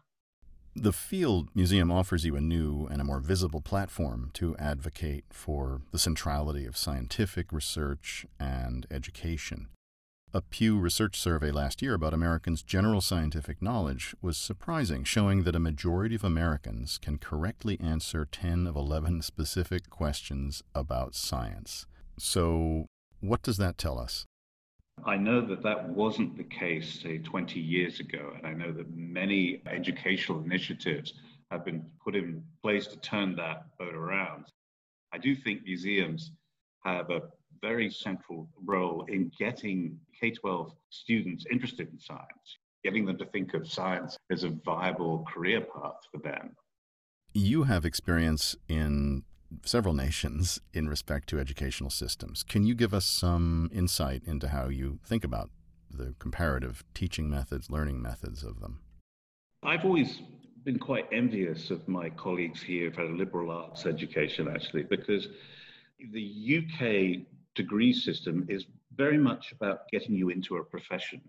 The 0.78 0.92
Field 0.92 1.48
Museum 1.54 1.90
offers 1.90 2.26
you 2.26 2.36
a 2.36 2.40
new 2.40 2.86
and 2.90 3.00
a 3.00 3.04
more 3.04 3.18
visible 3.18 3.62
platform 3.62 4.30
to 4.34 4.54
advocate 4.58 5.24
for 5.30 5.80
the 5.90 5.98
centrality 5.98 6.66
of 6.66 6.76
scientific 6.76 7.50
research 7.50 8.26
and 8.38 8.86
education. 8.90 9.68
A 10.34 10.42
Pew 10.42 10.78
Research 10.78 11.18
survey 11.18 11.50
last 11.50 11.80
year 11.80 11.94
about 11.94 12.12
Americans' 12.12 12.62
general 12.62 13.00
scientific 13.00 13.62
knowledge 13.62 14.14
was 14.20 14.36
surprising, 14.36 15.02
showing 15.02 15.44
that 15.44 15.56
a 15.56 15.58
majority 15.58 16.14
of 16.14 16.24
Americans 16.24 16.98
can 16.98 17.16
correctly 17.16 17.80
answer 17.80 18.28
10 18.30 18.66
of 18.66 18.76
11 18.76 19.22
specific 19.22 19.88
questions 19.88 20.62
about 20.74 21.14
science. 21.14 21.86
So, 22.18 22.84
what 23.20 23.40
does 23.40 23.56
that 23.56 23.78
tell 23.78 23.98
us? 23.98 24.26
I 25.04 25.16
know 25.16 25.40
that 25.40 25.62
that 25.62 25.88
wasn't 25.88 26.36
the 26.36 26.44
case, 26.44 27.00
say, 27.00 27.18
20 27.18 27.60
years 27.60 28.00
ago. 28.00 28.32
And 28.36 28.46
I 28.46 28.52
know 28.52 28.72
that 28.72 28.94
many 28.96 29.62
educational 29.70 30.42
initiatives 30.42 31.14
have 31.50 31.64
been 31.64 31.84
put 32.04 32.16
in 32.16 32.42
place 32.62 32.86
to 32.88 32.96
turn 32.98 33.36
that 33.36 33.66
boat 33.78 33.94
around. 33.94 34.46
I 35.12 35.18
do 35.18 35.36
think 35.36 35.62
museums 35.64 36.32
have 36.84 37.10
a 37.10 37.22
very 37.62 37.90
central 37.90 38.48
role 38.64 39.04
in 39.08 39.30
getting 39.38 39.98
K 40.20 40.32
12 40.32 40.72
students 40.90 41.46
interested 41.50 41.88
in 41.92 41.98
science, 42.00 42.58
getting 42.82 43.06
them 43.06 43.16
to 43.18 43.26
think 43.26 43.54
of 43.54 43.70
science 43.70 44.18
as 44.30 44.44
a 44.44 44.50
viable 44.50 45.24
career 45.32 45.60
path 45.60 46.00
for 46.12 46.18
them. 46.18 46.56
You 47.32 47.64
have 47.64 47.84
experience 47.84 48.56
in 48.68 49.22
several 49.64 49.94
nations 49.94 50.60
in 50.72 50.88
respect 50.88 51.28
to 51.28 51.38
educational 51.38 51.90
systems. 51.90 52.42
Can 52.42 52.64
you 52.64 52.74
give 52.74 52.92
us 52.94 53.06
some 53.06 53.70
insight 53.72 54.22
into 54.26 54.48
how 54.48 54.68
you 54.68 54.98
think 55.04 55.24
about 55.24 55.50
the 55.90 56.14
comparative 56.18 56.84
teaching 56.94 57.30
methods, 57.30 57.70
learning 57.70 58.02
methods 58.02 58.42
of 58.42 58.60
them? 58.60 58.80
I've 59.62 59.84
always 59.84 60.20
been 60.64 60.78
quite 60.78 61.06
envious 61.12 61.70
of 61.70 61.86
my 61.88 62.10
colleagues 62.10 62.60
here 62.60 62.86
who've 62.86 62.96
had 62.96 63.06
a 63.06 63.14
liberal 63.14 63.50
arts 63.50 63.86
education, 63.86 64.48
actually, 64.48 64.82
because 64.82 65.28
the 66.12 66.58
UK 66.58 67.26
degree 67.54 67.92
system 67.92 68.46
is 68.48 68.66
very 68.94 69.18
much 69.18 69.52
about 69.52 69.88
getting 69.90 70.14
you 70.14 70.28
into 70.28 70.56
a 70.56 70.64
profession. 70.64 71.20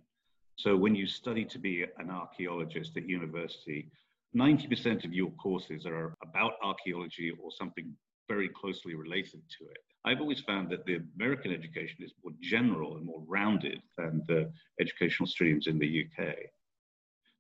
So 0.56 0.76
when 0.76 0.96
you 0.96 1.06
study 1.06 1.46
to 1.46 1.60
be 1.60 1.86
an 2.00 2.10
archaeologist 2.10 2.98
at 2.98 3.08
university, 3.08 3.92
90% 4.36 5.06
of 5.06 5.14
your 5.14 5.30
courses 5.32 5.86
are 5.86 6.16
about 6.24 6.54
archaeology 6.64 7.32
or 7.42 7.52
something 7.52 7.94
very 8.28 8.50
closely 8.50 8.96
related 8.96 9.42
to 9.58 9.66
it. 9.66 9.78
I've 10.06 10.22
always 10.22 10.42
found 10.42 10.70
that 10.70 10.86
the 10.86 11.02
American 11.16 11.52
education 11.52 12.04
is 12.04 12.14
more 12.24 12.34
general 12.42 12.98
and 12.98 13.06
more 13.06 13.24
rounded 13.28 13.82
than 13.98 14.24
the 14.28 14.52
educational 14.80 15.28
streams 15.28 15.68
in 15.68 15.80
the 15.80 16.06
UK. 16.06 16.36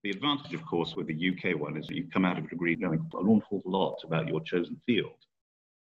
The 0.03 0.09
advantage, 0.11 0.53
of 0.53 0.65
course, 0.65 0.95
with 0.95 1.07
the 1.07 1.29
UK 1.29 1.59
one 1.59 1.77
is 1.77 1.87
that 1.87 1.95
you 1.95 2.07
come 2.13 2.25
out 2.25 2.37
of 2.37 2.45
a 2.45 2.49
degree 2.49 2.75
knowing 2.75 2.99
an 3.13 3.27
awful 3.27 3.61
lot 3.65 3.97
about 4.03 4.27
your 4.27 4.41
chosen 4.41 4.79
field. 4.85 5.25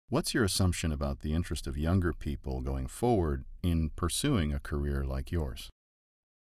What's 0.08 0.34
your 0.34 0.44
assumption 0.44 0.92
about 0.92 1.20
the 1.20 1.34
interest 1.34 1.66
of 1.66 1.76
younger 1.76 2.12
people 2.12 2.60
going 2.60 2.86
forward 2.86 3.44
in 3.62 3.90
pursuing 3.96 4.52
a 4.52 4.60
career 4.60 5.04
like 5.04 5.32
yours? 5.32 5.70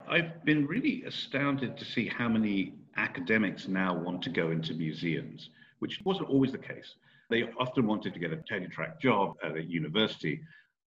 I've 0.07 0.43
been 0.43 0.65
really 0.65 1.03
astounded 1.03 1.77
to 1.77 1.85
see 1.85 2.07
how 2.07 2.27
many 2.27 2.73
academics 2.97 3.67
now 3.67 3.93
want 3.93 4.21
to 4.23 4.29
go 4.29 4.49
into 4.51 4.73
museums, 4.73 5.49
which 5.79 6.01
wasn't 6.03 6.29
always 6.29 6.51
the 6.51 6.57
case. 6.57 6.95
They 7.33 7.49
often 7.59 7.87
wanted 7.87 8.13
to 8.13 8.19
get 8.19 8.31
a 8.31 8.37
tenure 8.47 8.67
track 8.67 9.01
job 9.01 9.33
at 9.43 9.57
a 9.57 9.63
university. 9.63 10.39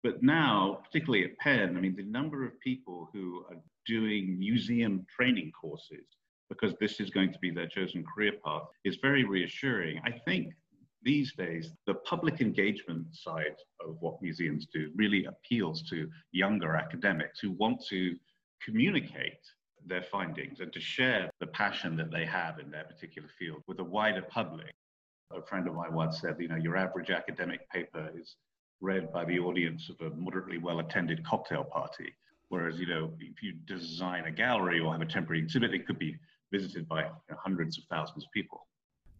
But 0.03 0.21
now, 0.21 0.81
particularly 0.83 1.25
at 1.25 1.35
Penn, 1.39 1.75
I 1.75 1.81
mean, 1.81 1.95
the 1.95 2.03
number 2.03 2.45
of 2.45 2.59
people 2.59 3.09
who 3.11 3.43
are 3.49 3.57
doing 3.87 4.37
museum 4.37 5.07
training 5.09 5.53
courses 5.59 6.05
because 6.47 6.75
this 6.79 6.99
is 6.99 7.09
going 7.09 7.33
to 7.33 7.39
be 7.39 7.49
their 7.49 7.65
chosen 7.65 8.05
career 8.05 8.33
path 8.45 8.61
is 8.83 8.97
very 9.01 9.23
reassuring. 9.23 9.99
I 10.05 10.11
think 10.11 10.53
these 11.01 11.33
days, 11.33 11.71
the 11.87 11.95
public 12.11 12.41
engagement 12.41 13.07
side 13.15 13.55
of 13.83 13.97
what 13.99 14.21
museums 14.21 14.67
do 14.71 14.91
really 14.95 15.25
appeals 15.25 15.81
to 15.89 16.07
younger 16.31 16.75
academics 16.75 17.39
who 17.39 17.53
want 17.53 17.83
to 17.87 18.15
communicate 18.63 19.41
their 19.83 20.03
findings 20.03 20.59
and 20.59 20.71
to 20.73 20.79
share 20.79 21.31
the 21.39 21.47
passion 21.47 21.97
that 21.97 22.11
they 22.11 22.25
have 22.27 22.59
in 22.59 22.69
their 22.69 22.83
particular 22.83 23.29
field 23.39 23.63
with 23.65 23.79
a 23.79 23.83
wider 23.83 24.21
public. 24.21 24.75
A 25.31 25.41
friend 25.41 25.67
of 25.67 25.73
mine 25.73 25.93
once 25.93 26.21
said, 26.21 26.35
you 26.39 26.47
know, 26.47 26.55
your 26.55 26.77
average 26.77 27.09
academic 27.09 27.69
paper 27.69 28.09
is 28.15 28.35
read 28.81 29.11
by 29.11 29.25
the 29.25 29.39
audience 29.39 29.89
of 29.89 29.99
a 30.05 30.15
moderately 30.15 30.57
well 30.57 30.79
attended 30.79 31.25
cocktail 31.25 31.63
party. 31.63 32.13
Whereas, 32.49 32.79
you 32.79 32.87
know, 32.87 33.11
if 33.19 33.41
you 33.41 33.53
design 33.65 34.25
a 34.25 34.31
gallery 34.31 34.79
or 34.79 34.91
have 34.91 35.01
a 35.01 35.05
temporary 35.05 35.39
exhibit, 35.39 35.73
it 35.73 35.87
could 35.87 35.97
be 35.97 36.15
visited 36.51 36.87
by 36.87 37.03
you 37.03 37.09
know, 37.29 37.37
hundreds 37.43 37.77
of 37.77 37.85
thousands 37.89 38.23
of 38.23 38.31
people. 38.31 38.67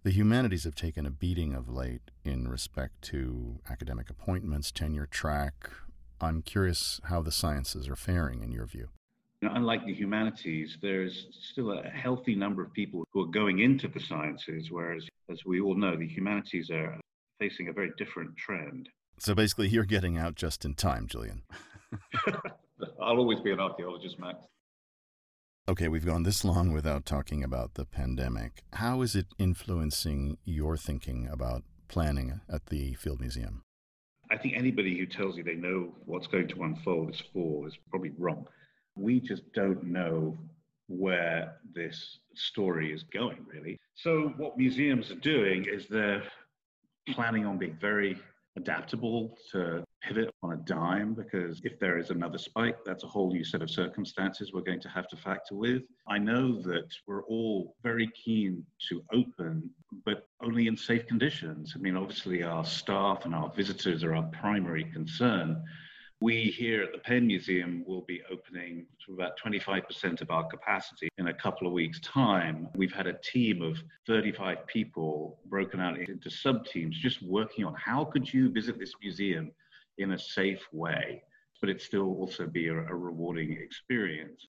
The 0.03 0.11
humanities 0.11 0.65
have 0.65 0.75
taken 0.75 1.07
a 1.07 1.11
beating 1.11 1.55
of 1.55 1.67
late 1.67 2.11
in 2.23 2.47
respect 2.47 3.01
to 3.03 3.59
academic 3.67 4.09
appointments, 4.11 4.71
tenure 4.71 5.07
track. 5.07 5.71
I'm 6.21 6.43
curious 6.43 7.01
how 7.05 7.23
the 7.23 7.31
sciences 7.31 7.89
are 7.89 7.95
faring 7.95 8.43
in 8.43 8.51
your 8.51 8.67
view. 8.67 8.89
You 9.45 9.51
know, 9.51 9.57
unlike 9.57 9.85
the 9.85 9.93
humanities, 9.93 10.75
there's 10.81 11.27
still 11.51 11.73
a 11.73 11.83
healthy 11.83 12.33
number 12.33 12.63
of 12.63 12.73
people 12.73 13.05
who 13.11 13.21
are 13.21 13.27
going 13.27 13.59
into 13.59 13.87
the 13.87 13.99
sciences, 13.99 14.71
whereas, 14.71 15.07
as 15.29 15.45
we 15.45 15.61
all 15.61 15.75
know, 15.75 15.95
the 15.95 16.07
humanities 16.07 16.71
are 16.71 16.99
facing 17.39 17.67
a 17.67 17.71
very 17.71 17.91
different 17.95 18.35
trend. 18.37 18.89
So 19.19 19.35
basically, 19.35 19.67
you're 19.67 19.83
getting 19.83 20.17
out 20.17 20.33
just 20.33 20.65
in 20.65 20.73
time, 20.73 21.05
Julian. 21.05 21.43
I'll 22.99 23.19
always 23.19 23.39
be 23.41 23.51
an 23.51 23.59
archaeologist, 23.59 24.17
Max. 24.17 24.39
Okay, 25.69 25.89
we've 25.89 26.07
gone 26.07 26.23
this 26.23 26.43
long 26.43 26.71
without 26.73 27.05
talking 27.05 27.43
about 27.43 27.75
the 27.75 27.85
pandemic. 27.85 28.63
How 28.73 29.03
is 29.03 29.15
it 29.15 29.27
influencing 29.37 30.39
your 30.43 30.75
thinking 30.75 31.29
about 31.31 31.61
planning 31.87 32.41
at 32.49 32.65
the 32.71 32.95
Field 32.95 33.19
Museum? 33.19 33.61
I 34.31 34.37
think 34.37 34.55
anybody 34.57 34.97
who 34.97 35.05
tells 35.05 35.37
you 35.37 35.43
they 35.43 35.53
know 35.53 35.93
what's 36.07 36.25
going 36.25 36.47
to 36.47 36.63
unfold 36.63 37.09
this 37.09 37.21
fall 37.31 37.65
is 37.67 37.77
probably 37.91 38.11
wrong. 38.17 38.47
We 38.95 39.19
just 39.19 39.51
don't 39.53 39.83
know 39.83 40.37
where 40.87 41.57
this 41.73 42.19
story 42.35 42.93
is 42.93 43.03
going, 43.03 43.45
really. 43.51 43.77
So, 43.95 44.33
what 44.37 44.57
museums 44.57 45.11
are 45.11 45.15
doing 45.15 45.65
is 45.65 45.87
they're 45.87 46.23
planning 47.09 47.45
on 47.45 47.57
being 47.57 47.77
very 47.79 48.17
adaptable 48.57 49.37
to 49.51 49.83
pivot 50.01 50.29
on 50.43 50.53
a 50.53 50.57
dime 50.57 51.13
because 51.13 51.59
if 51.63 51.79
there 51.79 51.97
is 51.97 52.09
another 52.09 52.37
spike, 52.37 52.77
that's 52.85 53.03
a 53.03 53.07
whole 53.07 53.31
new 53.31 53.43
set 53.43 53.61
of 53.61 53.69
circumstances 53.69 54.53
we're 54.53 54.61
going 54.61 54.79
to 54.79 54.89
have 54.89 55.07
to 55.09 55.17
factor 55.17 55.55
with. 55.55 55.83
I 56.07 56.17
know 56.17 56.61
that 56.61 56.87
we're 57.07 57.23
all 57.23 57.75
very 57.83 58.09
keen 58.11 58.65
to 58.89 59.03
open, 59.13 59.69
but 60.05 60.27
only 60.41 60.67
in 60.67 60.77
safe 60.77 61.05
conditions. 61.07 61.73
I 61.75 61.79
mean, 61.79 61.97
obviously, 61.97 62.43
our 62.43 62.63
staff 62.63 63.25
and 63.25 63.35
our 63.35 63.49
visitors 63.49 64.03
are 64.03 64.15
our 64.15 64.29
primary 64.31 64.85
concern. 64.85 65.63
We 66.25 66.45
here 66.45 66.81
at 66.81 66.91
the 66.91 66.97
Penn 66.97 67.27
Museum 67.27 67.83
will 67.85 68.01
be 68.01 68.23
opening 68.31 68.87
to 69.05 69.13
about 69.13 69.37
25% 69.37 70.21
of 70.21 70.31
our 70.31 70.43
capacity 70.47 71.07
in 71.19 71.27
a 71.27 71.33
couple 71.35 71.67
of 71.67 71.73
weeks' 71.73 71.99
time. 71.99 72.67
We've 72.73 72.91
had 72.91 73.05
a 73.05 73.13
team 73.13 73.61
of 73.61 73.77
35 74.07 74.65
people 74.65 75.37
broken 75.45 75.79
out 75.79 75.99
into 75.99 76.31
sub 76.31 76.65
teams 76.65 76.97
just 76.97 77.21
working 77.21 77.63
on 77.63 77.75
how 77.75 78.05
could 78.05 78.33
you 78.33 78.49
visit 78.49 78.79
this 78.79 78.93
museum 79.03 79.51
in 79.99 80.13
a 80.13 80.17
safe 80.17 80.63
way, 80.71 81.21
but 81.61 81.69
it 81.69 81.79
still 81.79 82.15
also 82.15 82.47
be 82.47 82.69
a, 82.69 82.73
a 82.73 82.95
rewarding 82.95 83.51
experience. 83.61 84.47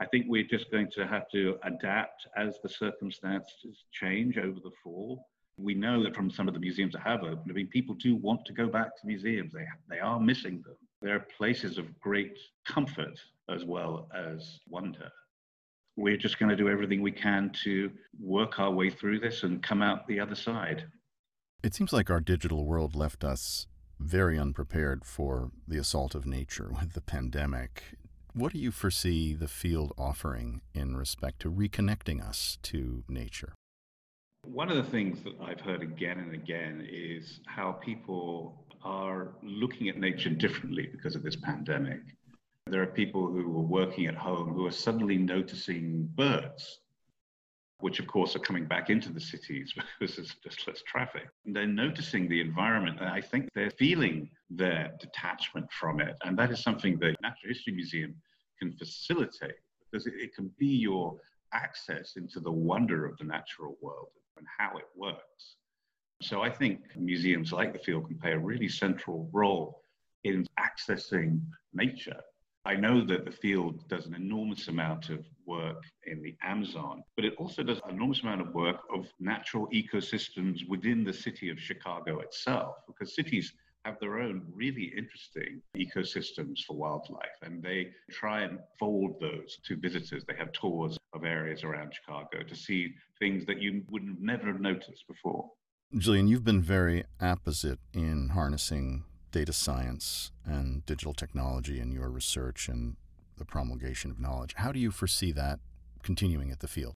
I 0.00 0.06
think 0.06 0.24
we're 0.30 0.44
just 0.44 0.70
going 0.70 0.90
to 0.92 1.06
have 1.06 1.28
to 1.32 1.58
adapt 1.64 2.26
as 2.38 2.58
the 2.62 2.70
circumstances 2.70 3.84
change 3.92 4.38
over 4.38 4.60
the 4.60 4.72
fall. 4.82 5.28
We 5.58 5.74
know 5.74 6.02
that 6.04 6.16
from 6.16 6.30
some 6.30 6.48
of 6.48 6.54
the 6.54 6.60
museums 6.60 6.94
that 6.94 7.02
have 7.02 7.22
opened, 7.22 7.50
I 7.50 7.52
mean, 7.52 7.66
people 7.66 7.96
do 7.96 8.16
want 8.16 8.46
to 8.46 8.54
go 8.54 8.66
back 8.66 8.98
to 8.98 9.06
museums. 9.06 9.52
They, 9.52 9.66
they 9.90 9.98
are 9.98 10.18
missing 10.18 10.62
them. 10.62 10.76
They're 11.02 11.26
places 11.36 11.78
of 11.78 11.98
great 12.00 12.38
comfort 12.64 13.18
as 13.48 13.64
well 13.64 14.08
as 14.14 14.60
wonder. 14.68 15.10
We're 15.96 16.16
just 16.16 16.38
going 16.38 16.48
to 16.48 16.56
do 16.56 16.68
everything 16.68 17.02
we 17.02 17.12
can 17.12 17.50
to 17.64 17.90
work 18.20 18.58
our 18.58 18.70
way 18.70 18.88
through 18.88 19.18
this 19.20 19.42
and 19.42 19.62
come 19.62 19.82
out 19.82 20.06
the 20.06 20.20
other 20.20 20.36
side. 20.36 20.84
It 21.62 21.74
seems 21.74 21.92
like 21.92 22.08
our 22.08 22.20
digital 22.20 22.64
world 22.64 22.94
left 22.94 23.24
us 23.24 23.66
very 23.98 24.38
unprepared 24.38 25.04
for 25.04 25.50
the 25.66 25.78
assault 25.78 26.14
of 26.14 26.24
nature 26.24 26.72
with 26.80 26.92
the 26.92 27.00
pandemic. 27.00 27.82
What 28.32 28.52
do 28.52 28.58
you 28.58 28.70
foresee 28.70 29.34
the 29.34 29.48
field 29.48 29.92
offering 29.98 30.62
in 30.72 30.96
respect 30.96 31.40
to 31.40 31.50
reconnecting 31.50 32.26
us 32.26 32.58
to 32.62 33.04
nature? 33.08 33.52
One 34.44 34.70
of 34.70 34.76
the 34.76 34.90
things 34.90 35.22
that 35.22 35.34
I've 35.40 35.60
heard 35.60 35.82
again 35.82 36.18
and 36.18 36.34
again 36.34 36.86
is 36.90 37.40
how 37.46 37.72
people 37.72 38.64
are 38.84 39.34
looking 39.42 39.88
at 39.88 39.98
nature 39.98 40.30
differently 40.30 40.88
because 40.90 41.14
of 41.14 41.22
this 41.22 41.36
pandemic. 41.36 42.00
There 42.66 42.82
are 42.82 42.86
people 42.86 43.26
who 43.26 43.40
are 43.40 43.62
working 43.62 44.06
at 44.06 44.14
home 44.14 44.52
who 44.54 44.66
are 44.66 44.72
suddenly 44.72 45.16
noticing 45.16 46.08
birds 46.14 46.80
which 47.82 47.98
of 47.98 48.06
course 48.06 48.36
are 48.36 48.40
coming 48.40 48.64
back 48.64 48.90
into 48.90 49.12
the 49.12 49.20
cities 49.20 49.74
because 49.98 50.16
there's 50.16 50.36
just 50.42 50.66
less 50.66 50.82
traffic. 50.86 51.28
And 51.44 51.54
they're 51.54 51.66
noticing 51.66 52.28
the 52.28 52.40
environment, 52.40 52.98
and 53.00 53.08
I 53.08 53.20
think 53.20 53.48
they're 53.54 53.70
feeling 53.70 54.30
their 54.50 54.92
detachment 55.00 55.70
from 55.72 56.00
it. 56.00 56.16
And 56.24 56.38
that 56.38 56.52
is 56.52 56.62
something 56.62 56.98
that 57.00 57.16
Natural 57.20 57.52
History 57.52 57.74
Museum 57.74 58.14
can 58.58 58.72
facilitate 58.72 59.56
because 59.90 60.06
it, 60.06 60.14
it 60.16 60.34
can 60.34 60.50
be 60.58 60.66
your 60.66 61.16
access 61.52 62.14
into 62.16 62.38
the 62.38 62.52
wonder 62.52 63.04
of 63.04 63.18
the 63.18 63.24
natural 63.24 63.76
world 63.82 64.12
and 64.38 64.46
how 64.58 64.76
it 64.78 64.86
works. 64.96 65.56
So 66.22 66.42
I 66.42 66.50
think 66.50 66.80
museums 66.96 67.52
like 67.52 67.72
the 67.72 67.78
field 67.78 68.06
can 68.06 68.18
play 68.18 68.32
a 68.32 68.38
really 68.38 68.68
central 68.68 69.28
role 69.32 69.82
in 70.24 70.46
accessing 70.58 71.40
nature 71.74 72.20
I 72.64 72.76
know 72.76 73.04
that 73.06 73.24
the 73.24 73.32
field 73.32 73.88
does 73.88 74.06
an 74.06 74.14
enormous 74.14 74.68
amount 74.68 75.10
of 75.10 75.26
work 75.46 75.82
in 76.06 76.22
the 76.22 76.36
Amazon, 76.44 77.02
but 77.16 77.24
it 77.24 77.34
also 77.36 77.64
does 77.64 77.80
an 77.84 77.96
enormous 77.96 78.22
amount 78.22 78.40
of 78.40 78.54
work 78.54 78.82
of 78.94 79.12
natural 79.18 79.66
ecosystems 79.72 80.68
within 80.68 81.02
the 81.02 81.12
city 81.12 81.50
of 81.50 81.58
Chicago 81.58 82.20
itself, 82.20 82.76
because 82.86 83.16
cities 83.16 83.52
have 83.84 83.98
their 83.98 84.20
own 84.20 84.46
really 84.54 84.92
interesting 84.96 85.60
ecosystems 85.76 86.60
for 86.64 86.76
wildlife, 86.76 87.36
and 87.42 87.60
they 87.60 87.90
try 88.12 88.42
and 88.42 88.60
fold 88.78 89.18
those 89.20 89.58
to 89.64 89.76
visitors. 89.76 90.22
They 90.28 90.36
have 90.36 90.52
tours 90.52 90.96
of 91.14 91.24
areas 91.24 91.64
around 91.64 91.92
Chicago 91.92 92.44
to 92.44 92.54
see 92.54 92.94
things 93.18 93.44
that 93.46 93.60
you 93.60 93.82
would 93.90 94.22
never 94.22 94.46
have 94.46 94.60
noticed 94.60 95.08
before. 95.08 95.50
Julian, 95.98 96.26
you've 96.26 96.44
been 96.44 96.62
very 96.62 97.04
apposite 97.20 97.78
in 97.92 98.30
harnessing 98.30 99.04
data 99.30 99.52
science 99.52 100.32
and 100.42 100.86
digital 100.86 101.12
technology 101.12 101.80
in 101.80 101.92
your 101.92 102.08
research 102.08 102.66
and 102.66 102.96
the 103.36 103.44
promulgation 103.44 104.10
of 104.10 104.18
knowledge. 104.18 104.54
How 104.56 104.72
do 104.72 104.78
you 104.78 104.90
foresee 104.90 105.32
that 105.32 105.60
continuing 106.02 106.50
at 106.50 106.60
the 106.60 106.68
field? 106.68 106.94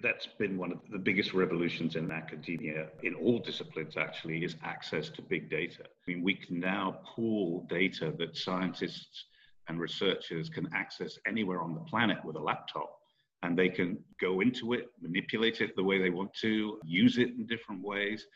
That's 0.00 0.28
been 0.38 0.58
one 0.58 0.70
of 0.70 0.78
the 0.92 0.98
biggest 0.98 1.34
revolutions 1.34 1.96
in 1.96 2.12
academia, 2.12 2.86
in 3.02 3.16
all 3.16 3.40
disciplines 3.40 3.96
actually, 3.96 4.44
is 4.44 4.54
access 4.62 5.08
to 5.10 5.22
big 5.22 5.50
data. 5.50 5.82
I 5.82 6.10
mean, 6.10 6.22
we 6.22 6.34
can 6.34 6.60
now 6.60 7.00
pool 7.04 7.66
data 7.68 8.14
that 8.16 8.36
scientists 8.36 9.24
and 9.66 9.80
researchers 9.80 10.48
can 10.48 10.68
access 10.72 11.18
anywhere 11.26 11.60
on 11.60 11.74
the 11.74 11.80
planet 11.80 12.24
with 12.24 12.36
a 12.36 12.40
laptop. 12.40 13.01
And 13.42 13.58
they 13.58 13.68
can 13.68 13.98
go 14.20 14.40
into 14.40 14.72
it, 14.72 14.90
manipulate 15.00 15.60
it 15.60 15.74
the 15.74 15.82
way 15.82 16.00
they 16.00 16.10
want 16.10 16.32
to, 16.42 16.78
use 16.84 17.18
it 17.18 17.30
in 17.30 17.46
different 17.46 17.82
ways. 17.82 18.26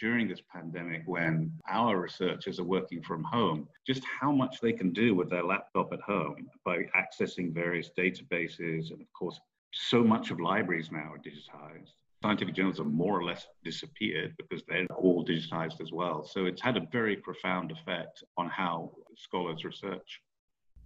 During 0.00 0.26
this 0.26 0.40
pandemic, 0.52 1.02
when 1.06 1.52
our 1.68 2.00
researchers 2.00 2.58
are 2.58 2.64
working 2.64 3.00
from 3.02 3.22
home, 3.22 3.68
just 3.86 4.02
how 4.04 4.32
much 4.32 4.60
they 4.60 4.72
can 4.72 4.92
do 4.92 5.14
with 5.14 5.30
their 5.30 5.44
laptop 5.44 5.92
at 5.92 6.00
home 6.00 6.48
by 6.64 6.78
accessing 6.96 7.54
various 7.54 7.90
databases 7.96 8.90
and, 8.90 9.00
of 9.00 9.12
course, 9.12 9.38
so 9.72 10.02
much 10.02 10.30
of 10.30 10.40
libraries 10.40 10.90
now 10.90 11.12
are 11.12 11.18
digitized. 11.18 11.92
Scientific 12.22 12.54
journals 12.54 12.78
have 12.78 12.86
more 12.86 13.20
or 13.20 13.24
less 13.24 13.46
disappeared 13.64 14.34
because 14.38 14.64
they're 14.66 14.86
all 14.96 15.24
digitized 15.24 15.80
as 15.80 15.92
well. 15.92 16.24
So 16.24 16.46
it's 16.46 16.62
had 16.62 16.76
a 16.76 16.86
very 16.90 17.16
profound 17.16 17.70
effect 17.70 18.24
on 18.36 18.48
how 18.48 18.92
scholars 19.16 19.62
research. 19.62 20.20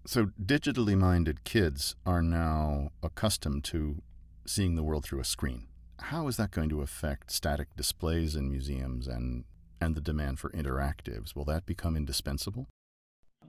So, 0.06 0.26
digitally 0.42 0.96
minded 0.96 1.44
kids 1.44 1.94
are 2.06 2.22
now 2.22 2.90
accustomed 3.02 3.64
to 3.64 4.02
seeing 4.46 4.74
the 4.74 4.82
world 4.82 5.04
through 5.04 5.20
a 5.20 5.24
screen. 5.24 5.66
How 5.98 6.28
is 6.28 6.36
that 6.36 6.50
going 6.50 6.70
to 6.70 6.80
affect 6.80 7.30
static 7.30 7.68
displays 7.76 8.34
in 8.34 8.50
museums 8.50 9.06
and, 9.06 9.44
and 9.80 9.94
the 9.94 10.00
demand 10.00 10.38
for 10.38 10.50
interactives? 10.50 11.34
Will 11.34 11.44
that 11.46 11.66
become 11.66 11.96
indispensable? 11.96 12.68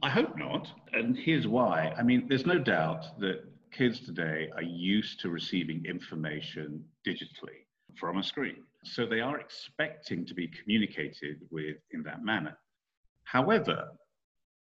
I 0.02 0.10
hope 0.10 0.38
not. 0.38 0.68
And 0.94 1.18
here's 1.18 1.48
why. 1.48 1.94
I 1.98 2.04
mean, 2.04 2.28
there's 2.28 2.46
no 2.46 2.58
doubt 2.58 3.20
that 3.20 3.44
kids 3.72 4.00
today 4.00 4.50
are 4.56 4.64
used 4.64 5.20
to 5.22 5.30
receiving 5.30 5.86
information 5.86 6.84
digitally 7.06 7.66
from 7.96 8.18
a 8.18 8.24
screen. 8.24 8.64
So 8.84 9.06
they 9.06 9.20
are 9.20 9.40
expecting 9.40 10.26
to 10.26 10.34
be 10.34 10.48
communicated 10.48 11.42
with 11.52 11.78
in 11.92 12.04
that 12.04 12.24
manner. 12.24 12.58
However, 13.24 13.90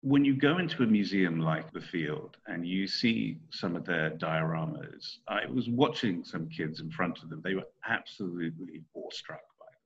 when 0.02 0.26
you 0.26 0.36
go 0.36 0.58
into 0.58 0.84
a 0.84 0.88
museum 0.88 1.40
like 1.40 1.72
the 1.72 1.82
field 1.82 2.38
and 2.48 2.68
you 2.68 2.88
see 2.88 3.38
some 3.52 3.76
of 3.76 3.86
their 3.86 4.12
dioramas, 4.12 5.18
I 5.28 5.46
was 5.46 5.70
watching 5.70 6.24
some 6.24 6.50
kids 6.50 6.80
in 6.80 6.90
front 6.90 7.22
of 7.22 7.30
them. 7.30 7.42
They 7.44 7.56
were 7.56 7.68
absolutely 7.88 8.84
awestruck 8.96 9.42
by 9.60 9.66
them. 9.72 9.80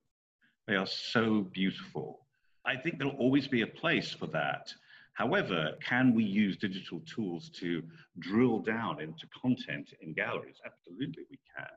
They 0.66 0.76
are 0.76 0.86
so 0.86 1.42
beautiful. 1.52 2.26
I 2.64 2.76
think 2.76 2.98
there'll 2.98 3.16
always 3.16 3.46
be 3.46 3.62
a 3.62 3.66
place 3.66 4.10
for 4.10 4.26
that 4.28 4.72
However, 5.16 5.78
can 5.80 6.12
we 6.14 6.24
use 6.24 6.58
digital 6.58 7.00
tools 7.06 7.48
to 7.60 7.82
drill 8.18 8.58
down 8.58 9.00
into 9.00 9.26
content 9.28 9.94
in 10.02 10.12
galleries? 10.12 10.60
Absolutely, 10.62 11.24
we 11.30 11.38
can. 11.56 11.72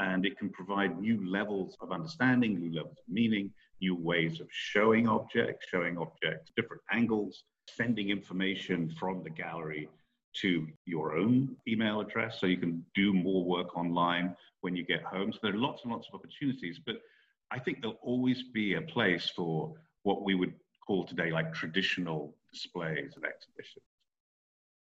And 0.00 0.26
it 0.26 0.36
can 0.36 0.50
provide 0.50 1.00
new 1.00 1.24
levels 1.24 1.76
of 1.80 1.92
understanding, 1.92 2.58
new 2.58 2.74
levels 2.74 2.98
of 2.98 3.14
meaning, 3.14 3.52
new 3.80 3.94
ways 3.94 4.40
of 4.40 4.48
showing 4.50 5.06
objects, 5.06 5.68
showing 5.70 5.96
objects, 5.96 6.50
different 6.56 6.82
angles, 6.90 7.44
sending 7.76 8.10
information 8.10 8.94
from 8.98 9.22
the 9.22 9.30
gallery 9.30 9.88
to 10.34 10.66
your 10.86 11.16
own 11.16 11.56
email 11.68 12.00
address 12.00 12.40
so 12.40 12.46
you 12.46 12.56
can 12.56 12.84
do 12.94 13.12
more 13.12 13.44
work 13.44 13.76
online 13.76 14.34
when 14.60 14.74
you 14.74 14.84
get 14.84 15.02
home. 15.02 15.32
So 15.32 15.38
there 15.42 15.52
are 15.52 15.58
lots 15.58 15.82
and 15.82 15.92
lots 15.92 16.08
of 16.08 16.14
opportunities, 16.14 16.80
but 16.84 16.96
I 17.50 17.58
think 17.58 17.82
there'll 17.82 17.98
always 18.02 18.42
be 18.54 18.74
a 18.74 18.80
place 18.80 19.30
for 19.34 19.74
what 20.04 20.22
we 20.22 20.34
would 20.34 20.54
call 20.86 21.04
today 21.04 21.30
like 21.30 21.52
traditional 21.52 22.34
displays 22.50 23.12
and 23.14 23.24
exhibitions. 23.24 23.84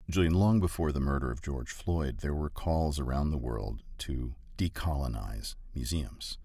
Julian, 0.09 0.33
long 0.33 0.59
before 0.59 0.91
the 0.91 0.99
murder 0.99 1.31
of 1.31 1.41
George 1.41 1.71
Floyd, 1.71 2.19
there 2.19 2.33
were 2.33 2.49
calls 2.49 2.99
around 2.99 3.31
the 3.31 3.37
world 3.37 3.83
to 3.99 4.35
decolonize 4.57 5.55
museums, 5.73 6.37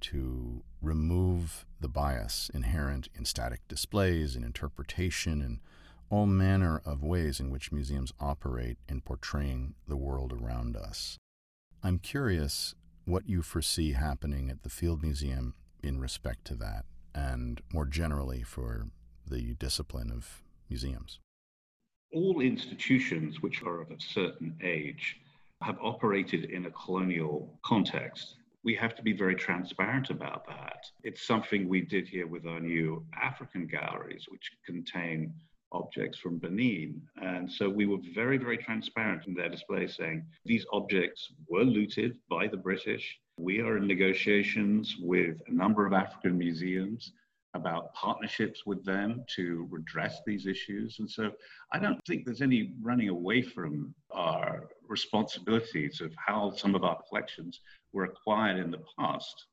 to 0.00 0.62
remove 0.82 1.64
the 1.80 1.88
bias 1.88 2.50
inherent 2.52 3.08
in 3.14 3.24
static 3.24 3.66
displays 3.68 4.34
and 4.34 4.44
interpretation 4.44 5.40
and 5.40 5.60
all 6.10 6.26
manner 6.26 6.80
of 6.84 7.02
ways 7.02 7.40
in 7.40 7.50
which 7.50 7.72
museums 7.72 8.12
operate 8.20 8.78
in 8.88 9.00
portraying 9.00 9.74
the 9.88 9.96
world 9.96 10.32
around 10.32 10.76
us. 10.76 11.18
I'm 11.82 11.98
curious 11.98 12.74
what 13.04 13.28
you 13.28 13.42
foresee 13.42 13.92
happening 13.92 14.50
at 14.50 14.62
the 14.62 14.70
Field 14.70 15.02
Museum 15.02 15.54
in 15.82 16.00
respect 16.00 16.44
to 16.46 16.54
that 16.56 16.84
and 17.14 17.62
more 17.72 17.86
generally 17.86 18.42
for 18.42 18.86
the 19.26 19.54
discipline 19.54 20.10
of 20.12 20.42
museums? 20.68 21.18
All 22.12 22.40
institutions 22.40 23.42
which 23.42 23.62
are 23.62 23.80
of 23.80 23.90
a 23.90 24.00
certain 24.00 24.56
age 24.62 25.16
have 25.62 25.78
operated 25.82 26.44
in 26.44 26.66
a 26.66 26.70
colonial 26.70 27.58
context. 27.64 28.36
We 28.62 28.74
have 28.74 28.94
to 28.96 29.02
be 29.02 29.12
very 29.12 29.34
transparent 29.34 30.10
about 30.10 30.46
that. 30.46 30.84
It's 31.02 31.26
something 31.26 31.68
we 31.68 31.80
did 31.82 32.08
here 32.08 32.26
with 32.26 32.46
our 32.46 32.60
new 32.60 33.04
African 33.20 33.66
galleries, 33.66 34.26
which 34.28 34.50
contain 34.64 35.32
objects 35.72 36.18
from 36.18 36.38
Benin. 36.38 37.00
And 37.22 37.50
so 37.50 37.68
we 37.68 37.86
were 37.86 37.98
very, 38.14 38.38
very 38.38 38.58
transparent 38.58 39.26
in 39.26 39.34
their 39.34 39.48
display 39.48 39.86
saying 39.86 40.24
these 40.44 40.66
objects 40.72 41.32
were 41.48 41.64
looted 41.64 42.18
by 42.28 42.46
the 42.46 42.56
British. 42.56 43.18
We 43.38 43.60
are 43.60 43.76
in 43.76 43.86
negotiations 43.86 44.96
with 45.00 45.40
a 45.46 45.52
number 45.52 45.86
of 45.86 45.92
African 45.92 46.38
museums 46.38 47.12
about 47.54 47.92
partnerships 47.94 48.66
with 48.66 48.84
them 48.84 49.24
to 49.34 49.66
redress 49.70 50.20
these 50.26 50.46
issues. 50.46 50.98
And 50.98 51.10
so 51.10 51.30
I 51.72 51.78
don't 51.78 52.00
think 52.06 52.24
there's 52.24 52.42
any 52.42 52.74
running 52.80 53.08
away 53.08 53.42
from 53.42 53.94
our 54.10 54.68
responsibilities 54.86 56.00
of 56.00 56.12
how 56.16 56.52
some 56.52 56.74
of 56.74 56.84
our 56.84 57.00
collections 57.08 57.60
were 57.92 58.04
acquired 58.04 58.58
in 58.58 58.70
the 58.70 58.82
past. 58.98 59.46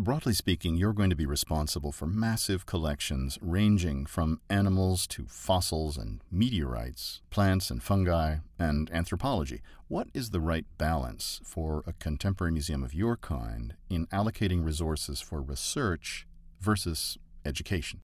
Broadly 0.00 0.32
speaking, 0.32 0.76
you're 0.76 0.92
going 0.92 1.10
to 1.10 1.16
be 1.16 1.26
responsible 1.26 1.90
for 1.90 2.06
massive 2.06 2.66
collections 2.66 3.36
ranging 3.42 4.06
from 4.06 4.40
animals 4.48 5.08
to 5.08 5.26
fossils 5.26 5.98
and 5.98 6.20
meteorites, 6.30 7.20
plants 7.30 7.68
and 7.68 7.82
fungi, 7.82 8.36
and 8.60 8.92
anthropology. 8.92 9.60
What 9.88 10.06
is 10.14 10.30
the 10.30 10.38
right 10.38 10.64
balance 10.78 11.40
for 11.42 11.82
a 11.84 11.92
contemporary 11.94 12.52
museum 12.52 12.84
of 12.84 12.94
your 12.94 13.16
kind 13.16 13.74
in 13.90 14.06
allocating 14.12 14.64
resources 14.64 15.20
for 15.20 15.42
research 15.42 16.28
versus 16.60 17.18
education? 17.44 18.02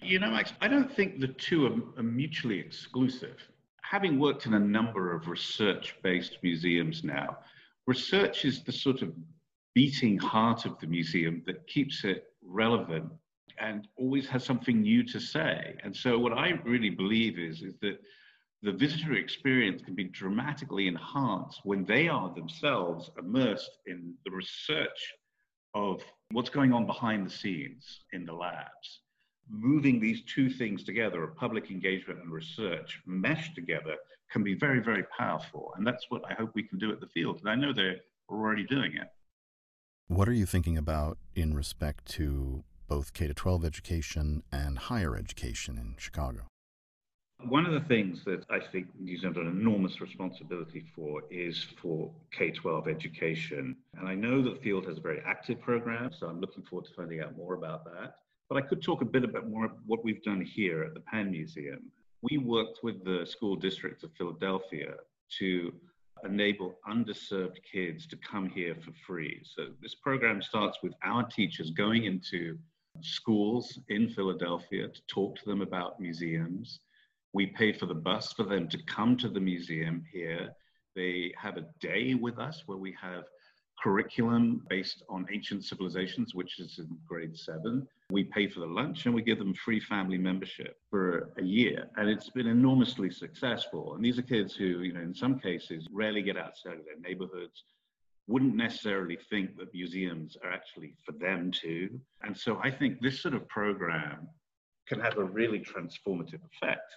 You 0.00 0.20
know, 0.20 0.30
Max, 0.30 0.52
I 0.60 0.68
don't 0.68 0.94
think 0.94 1.18
the 1.18 1.26
two 1.26 1.66
are, 1.66 1.98
are 1.98 2.04
mutually 2.04 2.60
exclusive. 2.60 3.38
Having 3.82 4.20
worked 4.20 4.46
in 4.46 4.54
a 4.54 4.60
number 4.60 5.12
of 5.12 5.26
research 5.26 5.96
based 6.04 6.38
museums 6.44 7.02
now, 7.02 7.38
research 7.88 8.44
is 8.44 8.62
the 8.62 8.70
sort 8.70 9.02
of 9.02 9.12
beating 9.80 10.18
heart 10.18 10.66
of 10.66 10.78
the 10.78 10.86
museum 10.86 11.42
that 11.46 11.66
keeps 11.66 12.04
it 12.04 12.34
relevant 12.42 13.10
and 13.58 13.88
always 13.96 14.28
has 14.28 14.44
something 14.44 14.82
new 14.82 15.02
to 15.02 15.18
say. 15.18 15.74
And 15.82 15.96
so, 15.96 16.18
what 16.18 16.34
I 16.34 16.50
really 16.66 16.90
believe 16.90 17.38
is, 17.38 17.62
is 17.62 17.78
that 17.80 17.98
the 18.60 18.72
visitor 18.72 19.14
experience 19.14 19.80
can 19.80 19.94
be 19.94 20.04
dramatically 20.04 20.86
enhanced 20.86 21.60
when 21.64 21.86
they 21.86 22.08
are 22.08 22.28
themselves 22.34 23.10
immersed 23.18 23.70
in 23.86 24.12
the 24.26 24.30
research 24.30 25.00
of 25.72 26.02
what's 26.32 26.50
going 26.50 26.74
on 26.74 26.84
behind 26.84 27.24
the 27.24 27.36
scenes 27.40 28.00
in 28.12 28.26
the 28.26 28.34
labs. 28.34 28.88
Moving 29.48 29.98
these 29.98 30.20
two 30.24 30.50
things 30.50 30.84
together, 30.84 31.26
public 31.38 31.70
engagement 31.70 32.20
and 32.20 32.30
research, 32.30 33.00
meshed 33.06 33.54
together, 33.54 33.96
can 34.30 34.42
be 34.44 34.52
very, 34.52 34.80
very 34.80 35.04
powerful. 35.18 35.72
And 35.78 35.86
that's 35.86 36.04
what 36.10 36.20
I 36.30 36.34
hope 36.34 36.50
we 36.54 36.64
can 36.64 36.78
do 36.78 36.92
at 36.92 37.00
the 37.00 37.12
field. 37.14 37.38
And 37.40 37.48
I 37.48 37.54
know 37.54 37.72
they're 37.72 38.00
already 38.28 38.64
doing 38.64 38.92
it. 38.96 39.08
What 40.10 40.28
are 40.28 40.32
you 40.32 40.44
thinking 40.44 40.76
about 40.76 41.18
in 41.36 41.54
respect 41.54 42.04
to 42.16 42.64
both 42.88 43.12
K 43.12 43.28
12 43.28 43.64
education 43.64 44.42
and 44.50 44.76
higher 44.76 45.14
education 45.14 45.78
in 45.78 45.94
Chicago? 45.98 46.48
One 47.48 47.64
of 47.64 47.74
the 47.74 47.88
things 47.88 48.24
that 48.24 48.44
I 48.50 48.58
think 48.58 48.88
New 48.98 49.16
Zealand 49.16 49.36
has 49.36 49.46
an 49.46 49.60
enormous 49.60 50.00
responsibility 50.00 50.84
for 50.96 51.22
is 51.30 51.64
for 51.80 52.10
K 52.32 52.50
12 52.50 52.88
education. 52.88 53.76
And 53.96 54.08
I 54.08 54.16
know 54.16 54.42
that 54.42 54.60
field 54.64 54.84
has 54.86 54.98
a 54.98 55.00
very 55.00 55.22
active 55.24 55.60
program, 55.60 56.10
so 56.18 56.26
I'm 56.26 56.40
looking 56.40 56.64
forward 56.64 56.86
to 56.86 56.94
finding 56.96 57.20
out 57.20 57.36
more 57.36 57.54
about 57.54 57.84
that. 57.84 58.16
But 58.48 58.56
I 58.56 58.66
could 58.66 58.82
talk 58.82 59.02
a 59.02 59.04
bit 59.04 59.22
about 59.22 59.48
more 59.48 59.70
what 59.86 60.04
we've 60.04 60.24
done 60.24 60.40
here 60.40 60.82
at 60.82 60.92
the 60.92 61.00
Penn 61.00 61.30
Museum. 61.30 61.82
We 62.22 62.36
worked 62.36 62.80
with 62.82 63.04
the 63.04 63.24
school 63.26 63.54
district 63.54 64.02
of 64.02 64.10
Philadelphia 64.18 64.94
to 65.38 65.72
enable 66.24 66.78
underserved 66.88 67.56
kids 67.70 68.06
to 68.08 68.16
come 68.16 68.48
here 68.48 68.74
for 68.84 68.92
free. 69.06 69.42
So 69.44 69.68
this 69.80 69.94
program 69.94 70.42
starts 70.42 70.78
with 70.82 70.92
our 71.04 71.24
teachers 71.24 71.70
going 71.70 72.04
into 72.04 72.58
schools 73.00 73.78
in 73.88 74.08
Philadelphia 74.08 74.88
to 74.88 75.00
talk 75.06 75.36
to 75.36 75.44
them 75.46 75.62
about 75.62 76.00
museums. 76.00 76.80
We 77.32 77.46
pay 77.46 77.72
for 77.72 77.86
the 77.86 77.94
bus 77.94 78.32
for 78.32 78.42
them 78.42 78.68
to 78.68 78.82
come 78.84 79.16
to 79.18 79.28
the 79.28 79.40
museum 79.40 80.04
here. 80.12 80.50
They 80.96 81.32
have 81.38 81.56
a 81.56 81.66
day 81.80 82.14
with 82.14 82.38
us 82.38 82.64
where 82.66 82.78
we 82.78 82.94
have 83.00 83.24
curriculum 83.82 84.64
based 84.68 85.02
on 85.08 85.26
ancient 85.32 85.64
civilizations, 85.64 86.34
which 86.34 86.58
is 86.58 86.78
in 86.78 86.98
grade 87.06 87.36
seven. 87.36 87.86
We 88.10 88.24
pay 88.24 88.48
for 88.48 88.60
the 88.60 88.66
lunch 88.66 89.06
and 89.06 89.14
we 89.14 89.22
give 89.22 89.38
them 89.38 89.54
free 89.54 89.80
family 89.80 90.18
membership 90.18 90.76
for 90.90 91.32
a 91.38 91.42
year. 91.42 91.88
And 91.96 92.08
it's 92.08 92.30
been 92.30 92.46
enormously 92.46 93.10
successful. 93.10 93.94
And 93.94 94.04
these 94.04 94.18
are 94.18 94.22
kids 94.22 94.54
who, 94.54 94.80
you 94.80 94.92
know, 94.92 95.00
in 95.00 95.14
some 95.14 95.38
cases 95.38 95.88
rarely 95.92 96.22
get 96.22 96.36
outside 96.36 96.78
of 96.78 96.84
their 96.84 96.98
neighborhoods, 97.00 97.64
wouldn't 98.26 98.54
necessarily 98.54 99.18
think 99.28 99.56
that 99.58 99.72
museums 99.74 100.36
are 100.44 100.52
actually 100.52 100.94
for 101.04 101.12
them 101.12 101.50
too. 101.50 102.00
And 102.22 102.36
so 102.36 102.60
I 102.62 102.70
think 102.70 103.00
this 103.00 103.20
sort 103.20 103.34
of 103.34 103.48
program 103.48 104.28
can 104.88 105.00
have 105.00 105.18
a 105.18 105.24
really 105.24 105.60
transformative 105.60 106.40
effect. 106.52 106.92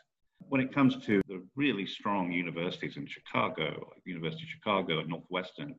When 0.49 0.61
it 0.61 0.73
comes 0.73 0.97
to 1.05 1.21
the 1.27 1.43
really 1.55 1.85
strong 1.85 2.31
universities 2.31 2.97
in 2.97 3.07
Chicago, 3.07 3.87
like 3.91 4.01
University 4.05 4.43
of 4.43 4.49
Chicago 4.49 4.99
and 4.99 5.09
Northwestern, 5.09 5.75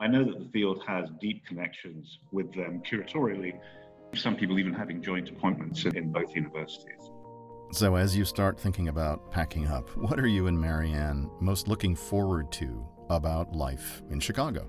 I 0.00 0.06
know 0.08 0.24
that 0.24 0.38
the 0.38 0.50
field 0.50 0.82
has 0.86 1.08
deep 1.20 1.46
connections 1.46 2.18
with 2.32 2.52
them 2.54 2.82
curatorially, 2.88 3.58
some 4.18 4.36
people 4.36 4.58
even 4.58 4.72
having 4.72 5.02
joint 5.02 5.28
appointments 5.28 5.84
in 5.84 6.12
both 6.12 6.34
universities. 6.34 7.10
So, 7.72 7.96
as 7.96 8.16
you 8.16 8.24
start 8.24 8.58
thinking 8.58 8.88
about 8.88 9.30
packing 9.30 9.66
up, 9.66 9.88
what 9.96 10.20
are 10.20 10.26
you 10.26 10.46
and 10.46 10.58
Marianne 10.58 11.30
most 11.40 11.66
looking 11.66 11.96
forward 11.96 12.52
to 12.52 12.86
about 13.10 13.54
life 13.54 14.02
in 14.10 14.20
Chicago? 14.20 14.68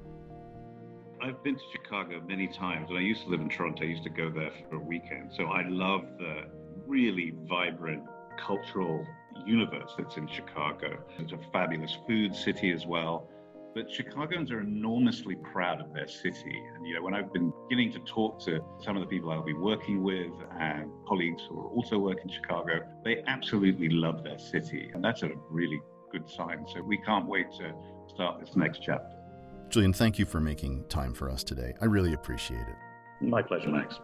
I've 1.21 1.43
been 1.43 1.55
to 1.55 1.63
Chicago 1.71 2.21
many 2.27 2.47
times, 2.47 2.89
and 2.89 2.97
I 2.97 3.01
used 3.01 3.23
to 3.23 3.29
live 3.29 3.41
in 3.41 3.49
Toronto. 3.49 3.83
I 3.83 3.87
used 3.87 4.03
to 4.03 4.09
go 4.09 4.29
there 4.29 4.51
for 4.69 4.75
a 4.75 4.79
weekend. 4.79 5.31
So 5.35 5.45
I 5.45 5.67
love 5.67 6.01
the 6.17 6.43
really 6.85 7.33
vibrant 7.47 8.03
cultural 8.37 9.05
universe 9.45 9.91
that's 9.97 10.17
in 10.17 10.27
Chicago. 10.27 10.99
It's 11.17 11.31
a 11.31 11.39
fabulous 11.51 11.97
food 12.07 12.35
city 12.35 12.71
as 12.71 12.85
well. 12.85 13.29
But 13.75 13.91
Chicagoans 13.91 14.51
are 14.51 14.61
enormously 14.61 15.35
proud 15.35 15.81
of 15.81 15.93
their 15.93 16.07
city. 16.07 16.63
And, 16.75 16.87
you 16.87 16.95
know, 16.95 17.01
when 17.01 17.13
I've 17.13 17.33
been 17.33 17.51
beginning 17.67 17.91
to 17.91 17.99
talk 17.99 18.39
to 18.45 18.61
some 18.81 18.95
of 18.95 19.01
the 19.01 19.07
people 19.07 19.31
I'll 19.31 19.43
be 19.43 19.53
working 19.53 20.01
with 20.01 20.31
and 20.57 20.89
colleagues 21.05 21.43
who 21.49 21.59
are 21.59 21.67
also 21.67 21.97
work 21.97 22.19
in 22.23 22.29
Chicago, 22.29 22.79
they 23.03 23.21
absolutely 23.27 23.89
love 23.89 24.23
their 24.23 24.39
city. 24.39 24.89
And 24.93 25.03
that's 25.03 25.23
a 25.23 25.31
really 25.49 25.81
good 26.09 26.29
sign. 26.29 26.65
So 26.73 26.81
we 26.83 26.97
can't 26.99 27.27
wait 27.27 27.47
to 27.59 27.73
start 28.13 28.39
this 28.39 28.55
next 28.55 28.79
chapter. 28.81 29.13
Julian, 29.67 29.91
thank 29.91 30.17
you 30.17 30.25
for 30.25 30.39
making 30.39 30.85
time 30.87 31.13
for 31.13 31.29
us 31.29 31.43
today. 31.43 31.73
I 31.81 31.85
really 31.85 32.13
appreciate 32.13 32.61
it. 32.61 32.75
My 33.19 33.41
pleasure, 33.41 33.67
Max. 33.67 33.99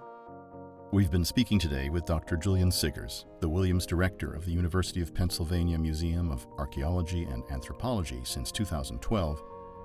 We've 0.92 1.10
been 1.10 1.24
speaking 1.24 1.58
today 1.58 1.88
with 1.88 2.04
Dr. 2.04 2.36
Julian 2.36 2.72
Siggers, 2.72 3.26
the 3.40 3.48
Williams 3.48 3.86
Director 3.86 4.34
of 4.34 4.44
the 4.44 4.52
University 4.52 5.02
of 5.02 5.14
Pennsylvania 5.14 5.80
Museum 5.80 6.30
of 6.30 6.46
Archaeology 6.58 7.24
and 7.24 7.46
Anthropology 7.50 8.20
since 8.26 8.52
2012, 8.52 9.42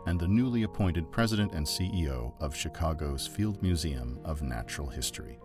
and 0.06 0.18
the 0.18 0.28
newly 0.28 0.62
appointed 0.62 1.10
President 1.10 1.52
and 1.52 1.66
CEO 1.66 2.32
of 2.40 2.56
Chicago's 2.56 3.26
Field 3.26 3.60
Museum 3.62 4.20
of 4.24 4.42
Natural 4.42 4.88
History. 4.88 5.38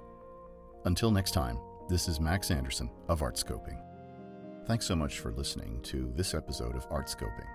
Until 0.86 1.12
next 1.12 1.32
time, 1.32 1.60
this 1.90 2.08
is 2.08 2.20
Max 2.20 2.52
Anderson 2.52 2.90
of 3.08 3.22
Artscoping. 3.22 3.82
Thanks 4.68 4.86
so 4.86 4.96
much 4.96 5.20
for 5.20 5.32
listening 5.34 5.82
to 5.84 6.12
this 6.16 6.34
episode 6.34 6.76
of 6.76 6.88
Artscoping. 6.90 7.48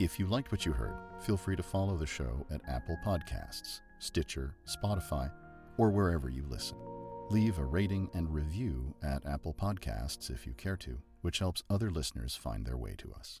If 0.00 0.18
you 0.18 0.26
liked 0.26 0.50
what 0.50 0.66
you 0.66 0.72
heard, 0.72 0.96
feel 1.20 1.36
free 1.36 1.56
to 1.56 1.62
follow 1.62 1.96
the 1.96 2.06
show 2.06 2.46
at 2.50 2.62
Apple 2.68 2.96
Podcasts, 3.04 3.80
Stitcher, 3.98 4.56
Spotify, 4.66 5.30
or 5.78 5.90
wherever 5.90 6.28
you 6.28 6.44
listen. 6.48 6.78
Leave 7.30 7.58
a 7.58 7.64
rating 7.64 8.10
and 8.14 8.32
review 8.32 8.94
at 9.02 9.24
Apple 9.26 9.54
Podcasts 9.54 10.30
if 10.30 10.46
you 10.46 10.54
care 10.54 10.76
to, 10.78 10.98
which 11.20 11.38
helps 11.38 11.62
other 11.70 11.90
listeners 11.90 12.34
find 12.34 12.66
their 12.66 12.76
way 12.76 12.94
to 12.98 13.12
us. 13.12 13.40